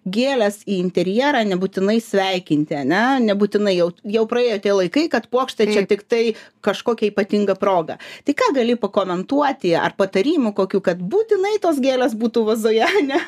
gėlės 0.09 0.63
į 0.65 0.79
interjerą, 0.81 1.43
nebūtinai 1.51 1.99
sveikinti, 2.03 2.81
ne? 2.89 3.05
nebūtinai 3.29 3.75
jau, 3.77 3.91
jau 4.17 4.25
praėjo 4.29 4.59
tie 4.65 4.77
laikai, 4.81 5.07
kad 5.13 5.29
puokštė 5.29 5.69
čia 5.69 5.83
Taip. 5.83 5.91
tik 5.93 6.05
tai 6.09 6.23
kažkokia 6.65 7.11
ypatinga 7.11 7.57
proga. 7.59 7.99
Tai 8.25 8.37
ką 8.37 8.53
gali 8.57 8.77
pakomentuoti, 8.79 9.75
ar 9.77 9.93
patarimų 9.99 10.55
kokių, 10.57 10.81
kad 10.85 11.01
būtinai 11.01 11.57
tos 11.61 11.81
gėlės 11.83 12.17
būtų 12.17 12.47
vazoje, 12.49 12.89
ne? 13.09 13.21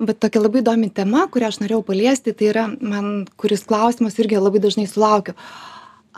Bet 0.00 0.16
tokia 0.22 0.40
labai 0.40 0.62
įdomi 0.62 0.88
tema, 0.96 1.26
kurią 1.28 1.50
aš 1.52 1.58
norėjau 1.60 1.82
paliesti, 1.84 2.32
tai 2.32 2.46
yra 2.54 2.62
man, 2.80 3.26
kuris 3.36 3.66
klausimas 3.68 4.16
irgi 4.22 4.38
labai 4.40 4.62
dažnai 4.64 4.86
sulaukiu. 4.88 5.34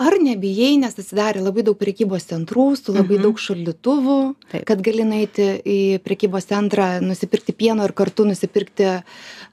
Ar 0.03 0.15
nebijai, 0.23 0.79
nes 0.81 0.95
atsidarė 0.97 1.43
labai 1.45 1.65
daug 1.67 1.77
prekybos 1.77 2.25
centrų 2.31 2.77
su 2.79 2.95
labai 2.95 3.19
Mhm. 3.19 3.23
daug 3.27 3.37
šaldytuvų, 3.43 4.35
Taip. 4.53 4.65
kad 4.71 4.81
gali 4.83 5.05
nueiti 5.05 5.49
į 5.67 5.99
prekybos 6.01 6.47
centrą, 6.49 7.01
nusipirkti 7.03 7.53
pieno 7.53 7.85
ir 7.85 7.93
kartu 7.93 8.25
nusipirkti 8.25 8.87
a, 8.87 9.03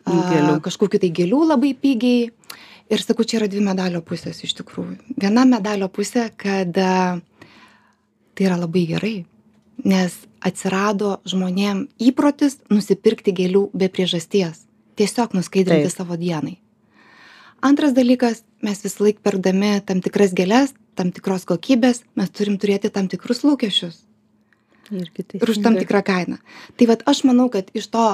Gėlių. 0.08 0.62
kažkokiu 0.62 1.00
tai 1.02 1.10
gėlių 1.10 1.42
labai 1.50 1.74
pigiai. 1.76 2.32
Ir 2.90 2.98
sakau, 2.98 3.26
čia 3.26 3.38
yra 3.42 3.48
dvi 3.50 3.60
medalio 3.62 4.02
pusės 4.02 4.40
iš 4.44 4.54
tikrųjų. 4.62 4.98
Viena 5.20 5.44
medalio 5.46 5.90
pusė, 5.90 6.32
kad 6.38 6.78
a, 6.78 7.20
tai 8.34 8.46
yra 8.46 8.58
labai 8.58 8.86
gerai, 8.88 9.26
nes 9.84 10.16
atsirado 10.46 11.20
žmonėm 11.28 11.88
įprotis 12.00 12.60
nusipirkti 12.72 13.34
gėlių 13.36 13.70
be 13.74 13.90
priežasties. 13.92 14.66
Tiesiog 15.00 15.36
nuskaidrinti 15.38 15.88
Taip. 15.88 15.96
savo 15.96 16.18
dienai. 16.20 16.58
Antras 17.64 17.92
dalykas, 17.96 18.44
mes 18.64 18.84
vis 18.84 19.00
laik 19.00 19.20
perdami 19.24 19.80
tam 19.86 20.04
tikras 20.04 20.36
gėlės, 20.36 20.72
tam 20.96 21.12
tikros 21.16 21.48
kokybės, 21.48 22.04
mes 22.16 22.32
turim 22.32 22.56
turėti 22.60 22.92
tam 22.92 23.08
tikrus 23.12 23.44
lūkesčius 23.44 24.06
tai. 24.90 25.40
ir 25.42 25.50
už 25.50 25.62
tam 25.64 25.78
tikrą 25.78 26.02
kainą. 26.04 26.38
Tai 26.78 26.86
vad 26.90 27.04
aš 27.06 27.24
manau, 27.28 27.50
kad 27.50 27.70
iš 27.74 27.88
to, 27.94 28.06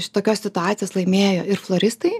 iš 0.00 0.08
tokios 0.14 0.40
situacijos 0.40 0.94
laimėjo 0.96 1.44
ir 1.46 1.60
floristai, 1.60 2.14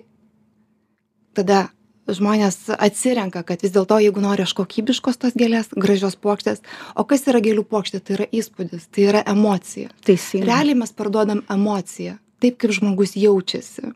tada 1.37 1.69
žmonės 2.09 2.59
atsirenka, 2.77 3.43
kad 3.47 3.63
vis 3.65 3.75
dėlto, 3.75 3.99
jeigu 4.03 4.23
nori 4.23 4.45
aš 4.47 4.55
kokybiškos 4.59 5.21
tos 5.23 5.37
gėlės, 5.39 5.73
gražios 5.75 6.17
plokštės, 6.21 6.63
o 6.95 7.05
kas 7.09 7.27
yra 7.31 7.43
gėlių 7.45 7.67
plokštė, 7.67 8.01
tai 8.01 8.19
yra 8.19 8.31
įspūdis, 8.31 8.89
tai 8.95 9.09
yra 9.11 9.23
emocija. 9.27 9.93
Teisingai. 10.07 10.49
Realiai 10.49 10.81
mes 10.83 10.95
parduodam 10.97 11.45
emociją, 11.53 12.19
taip 12.43 12.59
kaip 12.63 12.75
žmogus 12.79 13.17
jaučiasi. 13.19 13.93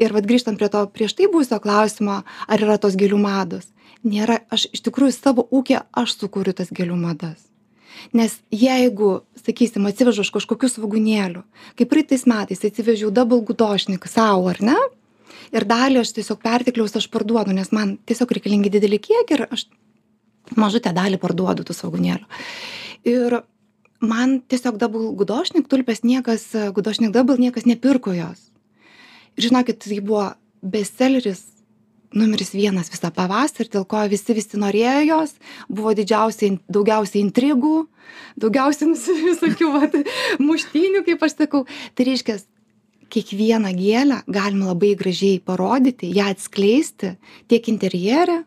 Ir 0.00 0.14
vad 0.16 0.26
grįžtant 0.26 0.58
prie 0.58 0.70
to 0.72 0.82
prieš 0.90 1.14
tai 1.18 1.28
buvusio 1.30 1.60
klausimo, 1.62 2.22
ar 2.24 2.64
yra 2.64 2.80
tos 2.80 2.96
gėlių 2.98 3.20
mados. 3.20 3.68
nėra 4.04 4.40
aš 4.52 4.66
iš 4.72 4.84
tikrųjų 4.86 5.12
savo 5.12 5.44
ūkyje 5.52 5.82
aš 5.92 6.16
sukuriu 6.16 6.54
tas 6.56 6.70
gėlių 6.72 6.96
madas 6.96 7.50
nes 8.16 8.38
jeigu 8.54 9.20
sakysim 9.36 9.86
atsivežu 9.88 10.24
aš 10.24 10.32
kažkokių 10.36 10.70
svogūnėlių 10.72 11.42
kaip 11.78 11.90
praeitais 11.90 12.26
metais 12.30 12.64
atsivežiau 12.64 13.12
dabl 13.14 13.42
gudošnik 13.44 14.08
sau 14.08 14.48
ar 14.50 14.60
ne 14.64 14.78
ir 15.54 15.66
dalį 15.68 16.02
aš 16.02 16.14
tiesiog 16.18 16.40
pertekliaus 16.42 16.96
aš 16.98 17.08
parduodu 17.12 17.54
nes 17.56 17.72
man 17.76 17.96
tiesiog 18.08 18.34
reikalingi 18.36 18.72
dideli 18.72 19.00
kiekiai 19.02 19.38
ir 19.38 19.46
aš 19.50 19.66
mažutę 20.58 20.92
dalį 20.96 21.20
parduodu 21.22 21.66
tų 21.66 21.76
svogūnėlių. 21.76 22.26
Ir 23.10 23.40
man 24.00 24.40
tiesiog 24.50 24.80
dabl 24.80 25.10
gudošnik 25.18 25.68
tulpės 25.70 26.02
niekas 26.04 26.48
gudošnik 26.74 27.14
dabl 27.14 27.40
niekas 27.40 27.68
nepirko 27.68 28.14
jos. 28.16 28.50
Ir 29.38 29.50
žinokit 29.50 29.80
tai 29.84 30.00
buvo 30.00 30.30
bestseleris 30.60 31.44
numeris 32.16 32.50
vienas 32.54 32.90
visą 32.90 33.12
pavasarį 33.14 33.70
dėl 33.70 33.84
ko 33.88 34.02
visi 34.10 34.34
visi 34.34 34.58
norėjo 34.58 35.02
jos 35.06 35.34
buvo 35.68 35.92
didžiausiai 35.94 36.56
daugiausiai 36.66 37.22
intrigų 37.22 37.84
daugiausiai 38.42 38.96
visokių 39.30 39.70
vat 39.76 39.94
muštynių 40.42 41.04
kaip 41.06 41.22
aš 41.26 41.36
sakau. 41.38 41.66
Tai 41.94 42.08
reiškias 42.08 42.46
kiekvieną 43.12 43.72
gėlę 43.76 44.22
galima 44.30 44.70
labai 44.72 44.94
gražiai 44.98 45.40
parodyti 45.44 46.12
ją 46.16 46.30
atskleisti 46.34 47.14
tiek 47.50 47.68
interjere 47.72 48.42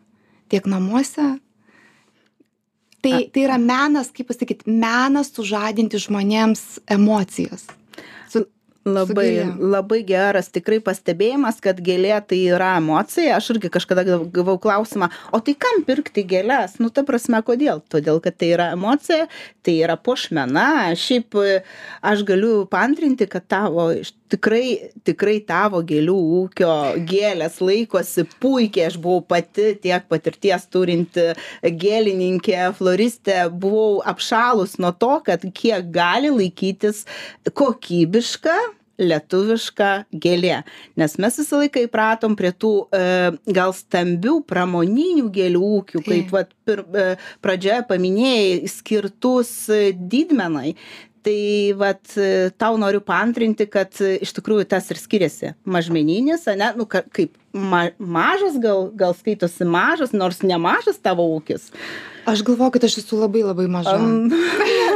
tiek 0.48 0.66
namuose. 0.66 1.34
Tai 3.04 3.16
tai 3.32 3.44
yra 3.44 3.58
menas 3.60 4.12
kaip 4.16 4.30
pasakyt 4.32 4.64
menas 4.66 5.32
sužadinti 5.36 6.00
žmonėms 6.00 6.64
emocijas 6.96 7.66
labai 8.84 9.56
labai 9.58 10.02
geras 10.06 10.50
tikrai 10.52 10.78
pastebėjimas 10.84 11.60
kad 11.64 11.80
gėlė 11.84 12.16
tai 12.28 12.40
yra 12.52 12.74
emocija. 12.78 13.38
Aš 13.38 13.54
irgi 13.54 13.70
kažkada 13.72 14.04
gavau 14.04 14.56
klausimą 14.60 15.08
o 15.32 15.40
tai 15.44 15.56
kam 15.58 15.82
pirkti 15.86 16.24
gėles? 16.28 16.76
Nu 16.82 16.90
ta 16.92 17.04
prasme 17.06 17.40
kodėl? 17.46 17.80
Todėl 17.92 18.20
kad 18.24 18.36
tai 18.40 18.52
yra 18.54 18.70
emocija 18.76 19.28
tai 19.64 19.78
yra 19.80 19.96
puošmena. 19.96 20.92
Šiaip 21.00 21.36
aš 22.04 22.26
galiu 22.28 22.64
paantrinti 22.70 23.28
kad 23.30 23.48
tavo 23.48 23.88
tikrai 24.32 24.90
tikrai 25.06 25.38
tavo 25.46 25.80
gėlių 25.86 26.16
ūkio 26.40 26.74
gėlės 27.08 27.60
laikosi 27.64 28.26
puikiai. 28.42 28.88
Aš 28.90 28.98
buvau 29.02 29.24
pati 29.34 29.72
tiek 29.82 30.06
patirties 30.10 30.68
turinti 30.72 31.30
gėlininkė 31.62 32.70
floristė. 32.78 33.44
Buvau 33.50 34.00
apšalus 34.14 34.78
nuo 34.82 34.94
to 34.96 35.18
kad 35.26 35.44
kiek 35.54 35.90
gali 35.94 36.32
laikytis 36.34 37.04
kokybiška 37.52 38.56
lietuviška 39.00 39.88
gėlė. 40.22 40.60
Nes 41.00 41.16
mes 41.18 41.38
visą 41.40 41.58
laiką 41.62 41.82
įpratom 41.88 42.36
prie 42.38 42.52
tų 42.54 42.72
e, 42.94 43.00
gal 43.56 43.74
stambių 43.74 44.36
pramoninių 44.50 45.30
gėlių 45.34 45.62
ūkių 45.80 46.04
kaip 46.06 46.30
vat 46.34 46.54
pir 46.66 46.84
e, 46.84 47.08
pradžioje 47.44 47.82
paminėjai 47.90 48.70
skirtus 48.70 49.50
didmenai 49.98 50.76
tai 51.24 51.72
vat 51.78 52.16
tau 52.60 52.76
noriu 52.80 53.00
paantrinti 53.04 53.66
kad 53.70 53.96
iš 53.98 54.34
tikrųjų 54.36 54.68
tas 54.70 54.90
ir 54.92 55.00
skiriasi. 55.00 55.54
Mažmeninis 55.64 56.46
ane 56.52 56.72
nu 56.78 56.86
ka 56.90 57.04
kaip 57.14 57.34
ma 57.54 57.86
mažas 57.98 58.58
gal 58.60 58.88
gal 58.94 59.14
skaitosi 59.14 59.64
mažas 59.64 60.12
nors 60.12 60.42
nemažas 60.42 60.98
tavo 61.02 61.26
ūkis. 61.36 61.70
Aš 62.26 62.42
galvoju 62.46 62.76
kad 62.76 62.86
aš 62.88 62.98
esu 63.04 63.20
labai 63.20 63.44
labai 63.46 63.68
maža 63.70 63.98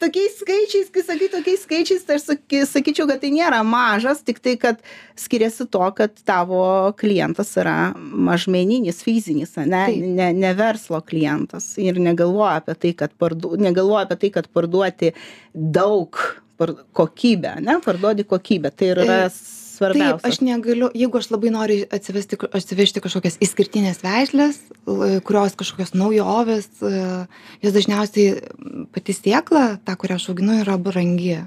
tokiais 0.00 0.38
skaičiais 0.40 0.90
kai 0.94 1.04
sakai 1.06 1.28
tokiais 1.32 1.62
skaičiais 1.66 2.06
tai 2.06 2.18
aš 2.18 2.26
saky 2.30 2.62
sakyčiau 2.68 3.08
kad 3.10 3.22
tai 3.22 3.30
nėra 3.34 3.60
mažas 3.66 4.24
tiktai 4.26 4.56
kad 4.60 4.82
skiriasi 5.18 5.68
tuo 5.72 5.90
kad 5.96 6.14
tavo 6.28 6.64
klientas 7.00 7.54
yra 7.60 7.76
mažmeninis 7.98 9.02
fizinis 9.06 9.56
ane 9.58 9.84
ne 10.18 10.32
ne 10.32 10.52
verslo 10.58 11.00
klientas 11.00 11.72
ir 11.78 12.00
negalvoja 12.02 12.58
apie 12.62 12.76
tai 12.84 12.92
kad 13.04 13.16
parduo 13.18 13.56
negalvoja 13.56 14.06
apie 14.08 14.20
tai 14.24 14.34
kad 14.40 14.52
parduoti 14.52 15.14
daug 15.54 16.20
kokybę 16.92 17.48
ane 17.56 17.80
parduodi 17.80 18.24
kokybę. 18.24 18.70
Tai 18.70 18.88
yra 18.88 19.30
svarbiausia. 19.78 20.18
Taip, 20.18 20.26
aš 20.28 20.40
negaliu, 20.44 20.88
jeigu 20.96 21.20
aš 21.20 21.30
labai 21.32 21.52
noriu 21.54 21.82
atsivesti, 21.94 22.38
atsivežti 22.58 23.02
kažkokias 23.04 23.38
išskirtinės 23.44 24.02
veislės, 24.04 24.62
kurios 25.26 25.56
kažkokios 25.58 25.94
naujovės, 25.98 26.70
jos 27.62 27.76
dažniausiai 27.76 28.40
pati 28.94 29.16
siekla, 29.16 29.78
ta, 29.84 29.96
kurią 29.98 30.18
aš 30.18 30.32
auginu, 30.32 30.58
yra 30.64 30.78
brangi. 30.80 31.44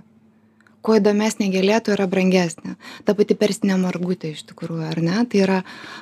Kuo 0.81 0.95
įdomesnė 0.97 1.51
gėlėtų 1.53 1.91
yra 1.93 2.07
brangesnė. 2.09 2.71
Ta 3.05 3.13
pati 3.13 3.35
persinė 3.37 3.75
margutė 3.77 4.31
iš 4.33 4.47
tikrųjų, 4.49 4.87
ar 4.89 4.97
ne? 5.05 5.19
Tai 5.29 5.43
yra 5.43 5.59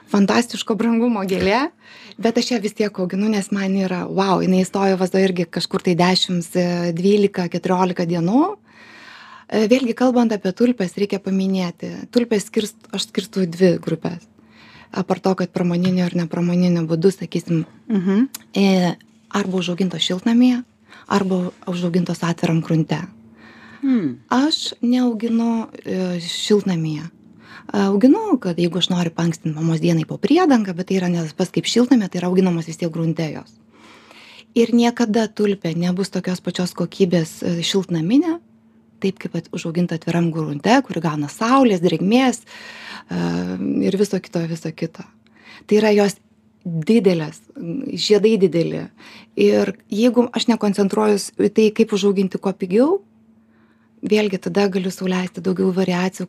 fantastiško 0.08 0.78
brangumo 0.80 1.26
gėlė, 1.28 1.66
bet 2.16 2.40
aš 2.40 2.54
ją 2.54 2.62
vis 2.64 2.78
tiek 2.78 3.02
auginu, 3.04 3.28
nes 3.28 3.52
man 3.52 3.76
yra, 3.76 4.06
wow, 4.08 4.40
jinai 4.40 4.64
įstojo 4.64 4.96
vazo 5.02 5.20
irgi 5.20 5.50
kažkur 5.52 5.84
tai 5.84 5.98
10, 6.00 6.48
12, 6.96 7.50
14 7.60 8.08
dienų 8.08 8.46
E, 8.48 8.69
vėlgi 9.50 9.96
kalbant 9.98 10.34
apie 10.36 10.52
tulpes 10.54 10.98
reikia 10.98 11.20
paminėti. 11.24 11.94
Tulpes 12.14 12.50
skirst 12.50 12.92
aš 12.94 13.10
skirstau 13.10 13.46
į 13.46 13.52
dvi 13.54 13.72
grupes 13.82 14.28
apart 14.92 15.24
to 15.24 15.36
kad 15.36 15.52
pramoniniu 15.54 16.06
ir 16.06 16.16
nepramoniniu 16.18 16.86
būdu 16.90 17.12
sakysim 17.14 17.66
mhm. 17.88 18.26
e, 18.58 18.96
arba 19.30 19.62
užaugintos 19.62 20.02
šiltnamyje 20.02 20.64
arba 21.08 21.52
užaugintos 21.70 22.24
atviram 22.26 22.62
grunte 22.62 22.98
hmm. 23.82 24.20
aš 24.30 24.74
neauginu 24.82 25.70
e, 25.86 26.20
šiltnamyje. 26.20 27.08
Auginu 27.70 28.40
kad 28.42 28.58
jeigu 28.58 28.80
aš 28.82 28.90
noriu 28.90 29.14
paankstint 29.14 29.56
mamos 29.56 29.82
dienai 29.82 30.08
po 30.10 30.18
priedanga 30.18 30.74
bet 30.74 30.90
tai 30.90 30.98
yra 30.98 31.10
ne 31.10 31.22
tas 31.22 31.36
pats 31.38 31.54
kaip 31.54 31.70
šiltnamyje 31.70 32.10
tai 32.10 32.22
yra 32.24 32.30
auginamos 32.32 32.66
vis 32.66 32.82
tiek 32.82 32.92
grunte 32.92 33.28
jos. 33.30 33.54
Ir 34.58 34.74
niekada 34.74 35.28
tulpė 35.30 35.76
nebus 35.78 36.10
tokios 36.10 36.42
pačios 36.42 36.74
kokybės 36.74 37.44
šiltnaminė 37.62 38.40
taip 39.02 39.20
kaip 39.22 39.52
užauginta 39.56 39.98
atviram 40.00 40.32
grunte 40.36 40.80
kuri 40.88 41.04
gauna 41.04 41.30
saulės 41.32 41.84
drėgmės 41.84 42.42
ir 43.86 44.00
viso 44.00 44.20
kito 44.22 44.44
viso 44.50 44.72
kito. 44.76 45.06
Tai 45.68 45.80
yra 45.82 45.94
jos 45.96 46.18
didelės 46.66 47.40
žiedai 47.96 48.36
dideli. 48.42 48.88
Ir 49.40 49.74
jeigu 49.90 50.28
aš 50.36 50.50
nekoncentruojuos 50.52 51.32
į 51.40 51.52
tai 51.56 51.70
kaip 51.76 51.94
užauginti 51.96 52.42
kuo 52.42 52.54
pigiau 52.54 53.00
vėlgi 54.06 54.40
tada 54.40 54.68
galiu 54.72 54.92
sau 54.94 55.08
leisti 55.10 55.44
daugiau 55.44 55.72
variacijų 55.76 56.28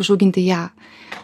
užauginti 0.00 0.44
ją 0.46 0.68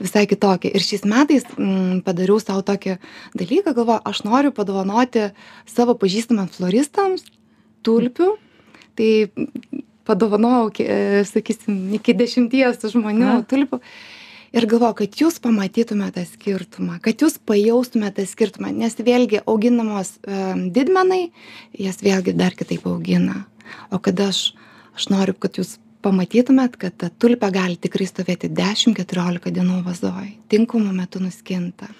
visai 0.02 0.26
kitokią. 0.28 0.72
Ir 0.74 0.84
šiais 0.84 1.04
metais 1.08 1.46
m, 1.56 2.00
padariau 2.04 2.40
savo 2.42 2.64
tokį 2.66 2.98
dalyką 3.38 3.74
galvoju 3.76 4.02
aš 4.10 4.22
noriu 4.26 4.52
padovanoti 4.54 5.30
savo 5.70 5.96
pažįstamams 5.98 6.58
floristams 6.58 7.26
tulpių. 7.86 8.34
Tai 8.96 9.10
padovanojau, 10.06 10.70
e, 10.82 11.24
sakysim, 11.28 11.80
iki 11.98 12.14
dešimties 12.16 12.86
žmonių 12.92 13.40
tulpių. 13.50 13.80
Ir 14.56 14.64
galvoju, 14.70 14.94
kad 15.02 15.16
jūs 15.20 15.40
pamatytumėte 15.42 16.22
tą 16.22 16.28
skirtumą, 16.30 17.00
kad 17.04 17.20
jūs 17.20 17.34
pajaustumėte 17.44 18.22
tą 18.22 18.30
skirtumą, 18.30 18.70
nes 18.72 18.94
vėlgi 18.96 19.42
auginamos 19.44 20.14
um, 20.22 20.68
didmenai, 20.72 21.26
jas 21.76 21.98
vėlgi 22.00 22.32
dar 22.38 22.54
kitaip 22.56 22.86
augina. 22.88 23.42
O 23.92 23.98
kada 24.00 24.30
aš, 24.30 24.54
aš 24.96 25.10
noriu, 25.12 25.34
kad 25.36 25.58
jūs 25.60 25.74
pamatytumėt, 26.06 26.78
kad 26.80 26.96
ta 26.96 27.10
tulpė 27.10 27.50
gali 27.52 27.76
tikrai 27.80 28.06
stovėti 28.08 28.48
10-14 28.54 29.50
dienų 29.50 29.82
vazoj, 29.86 30.30
tinkamu 30.52 30.94
metu 30.94 31.20
nuskinta. 31.20 31.90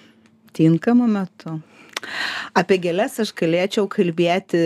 Tinkamu 0.57 1.05
metu. 1.11 1.59
Apie 2.57 2.77
gėlės 2.81 3.19
aš 3.21 3.33
galėčiau 3.37 3.87
kalbėti 3.91 4.61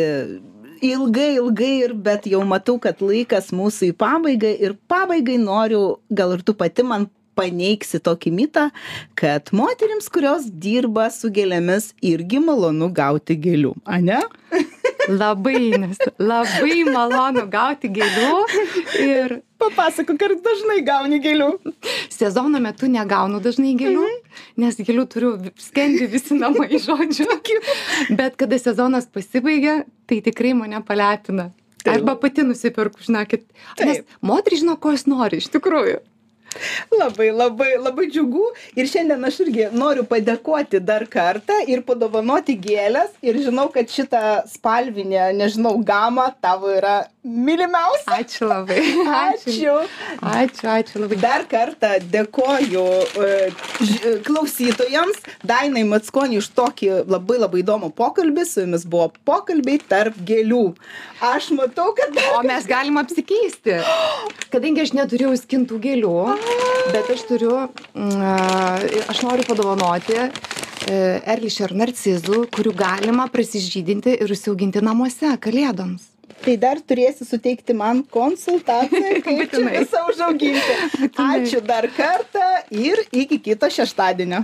ilgai 0.82 1.36
ilgai 1.38 1.72
ir 1.86 1.94
bet 1.94 2.28
jau 2.30 2.44
matau 2.48 2.78
kad 2.82 3.02
laikas 3.04 3.52
mūsų 3.56 3.92
į 3.92 3.98
pabaigą 4.04 4.52
ir 4.68 4.76
pabaigai 4.92 5.38
noriu 5.42 5.84
gal 6.10 6.36
ir 6.38 6.46
tu 6.46 6.58
pati 6.58 6.86
man 6.88 7.08
paneigsi 7.38 8.02
tokį 8.04 8.34
mitą 8.36 8.68
kad 9.20 9.54
moterims 9.56 10.10
kurios 10.12 10.50
dirba 10.66 11.08
su 11.14 11.32
gėlėmis 11.34 11.92
irgi 12.14 12.42
malonu 12.44 12.92
gauti 12.94 13.38
gėlių 13.40 13.76
ane 13.86 14.20
Labai, 15.10 15.72
nes 15.82 15.98
labai 16.22 16.84
malonu 16.86 17.48
gauti 17.50 17.90
gėlių 17.96 18.36
ir... 19.02 19.40
Papasakok, 19.62 20.24
ar 20.26 20.36
dažnai 20.42 20.80
gauni 20.86 21.20
gėlių? 21.22 21.50
Sezono 22.10 22.62
metu 22.64 22.90
negaunu 22.90 23.42
dažnai 23.44 23.76
gėlių, 23.80 24.04
mhm. 24.08 24.44
nes 24.64 24.80
gėlių 24.82 25.08
turiu 25.12 25.32
skendi 25.62 26.10
visi 26.12 26.38
namai 26.38 26.70
žodžiu. 26.86 27.30
Bet 28.18 28.38
kada 28.42 28.60
sezonas 28.62 29.10
pasibaigia, 29.12 29.84
tai 30.10 30.22
tikrai 30.26 30.56
mane 30.58 30.82
palepina. 30.88 31.52
Taip. 31.82 31.96
Arba 31.96 32.14
pati 32.22 32.44
nusipirku, 32.46 33.02
žinokit. 33.02 33.48
Nes 33.82 34.04
moteris 34.22 34.62
žino, 34.62 34.76
ko 34.78 34.94
jis 34.94 35.08
nori 35.10 35.40
iš 35.42 35.50
tikrųjų. 35.54 36.02
Labai 36.92 37.30
labai 37.32 37.72
labai 37.80 38.08
džiugu. 38.12 38.44
Ir 38.76 38.90
šiandien 38.92 39.24
aš 39.28 39.40
irgi 39.46 39.70
noriu 39.76 40.04
padėkoti 40.10 40.82
dar 40.84 41.06
kartą 41.12 41.62
ir 41.68 41.84
padovanoti 41.88 42.58
gėles. 42.62 43.14
Ir 43.22 43.40
žinau 43.46 43.70
kad 43.74 43.90
šita 43.92 44.44
spalvinė 44.52 45.32
nežinau 45.38 45.78
gama 45.86 46.30
tavo 46.42 46.72
yra 46.74 47.02
mylimiausia. 47.24 48.18
Ačiū 48.18 48.48
labai. 48.50 48.80
ačiū. 49.22 49.76
Ačiū, 50.22 50.68
ačiū 50.76 51.04
labai. 51.04 51.20
dar 51.22 51.46
kartą 51.50 51.92
dėkoju 52.14 52.86
e, 53.26 53.52
ž- 53.86 54.16
klausytojams 54.26 55.22
dainai 55.46 55.84
mackoniui 55.88 56.42
už 56.42 56.50
tokį 56.58 56.92
labai 57.10 57.38
labai 57.44 57.62
įdomų 57.64 57.92
pokalbį. 57.98 58.46
Su 58.52 58.66
jumis 58.66 58.88
buvo 58.90 59.12
pokalbiai 59.28 59.80
tarp 59.92 60.18
gėlių. 60.28 60.64
Aš 61.32 61.52
matau 61.58 61.92
kad 61.98 62.18
O 62.34 62.42
mes 62.48 62.66
galim 62.70 62.98
apsikeisti. 63.02 63.78
Kadangi 64.54 64.82
aš 64.88 64.94
neturiu 64.98 65.32
skintų 65.38 65.78
gėlių, 65.84 66.16
bet 66.92 67.12
aš 67.14 67.26
turiu, 67.30 67.58
mm, 67.94 69.08
aš 69.12 69.22
noriu 69.28 69.48
padovanoti 69.48 70.18
Erlišer 70.92 71.76
narcizų, 71.78 72.48
kurių 72.52 72.72
galima 72.76 73.28
prasižydinti 73.32 74.16
ir 74.24 74.34
užsiauginti 74.34 74.82
namuose 74.84 75.36
kalėdoms. 75.40 76.08
tai 76.42 76.56
dar 76.58 76.80
turėsi 76.82 77.26
suteikti 77.28 77.76
man 77.78 78.02
konsultaciją 78.14 79.20
kaip 79.26 79.52
čia 79.54 79.62
visą 79.68 80.02
užauginti. 80.10 81.10
Ačiū 81.22 81.62
dar 81.66 81.88
kartą 81.94 82.48
ir 82.74 83.04
iki 83.12 83.38
kito 83.46 83.70
šeštadienio 83.70 84.42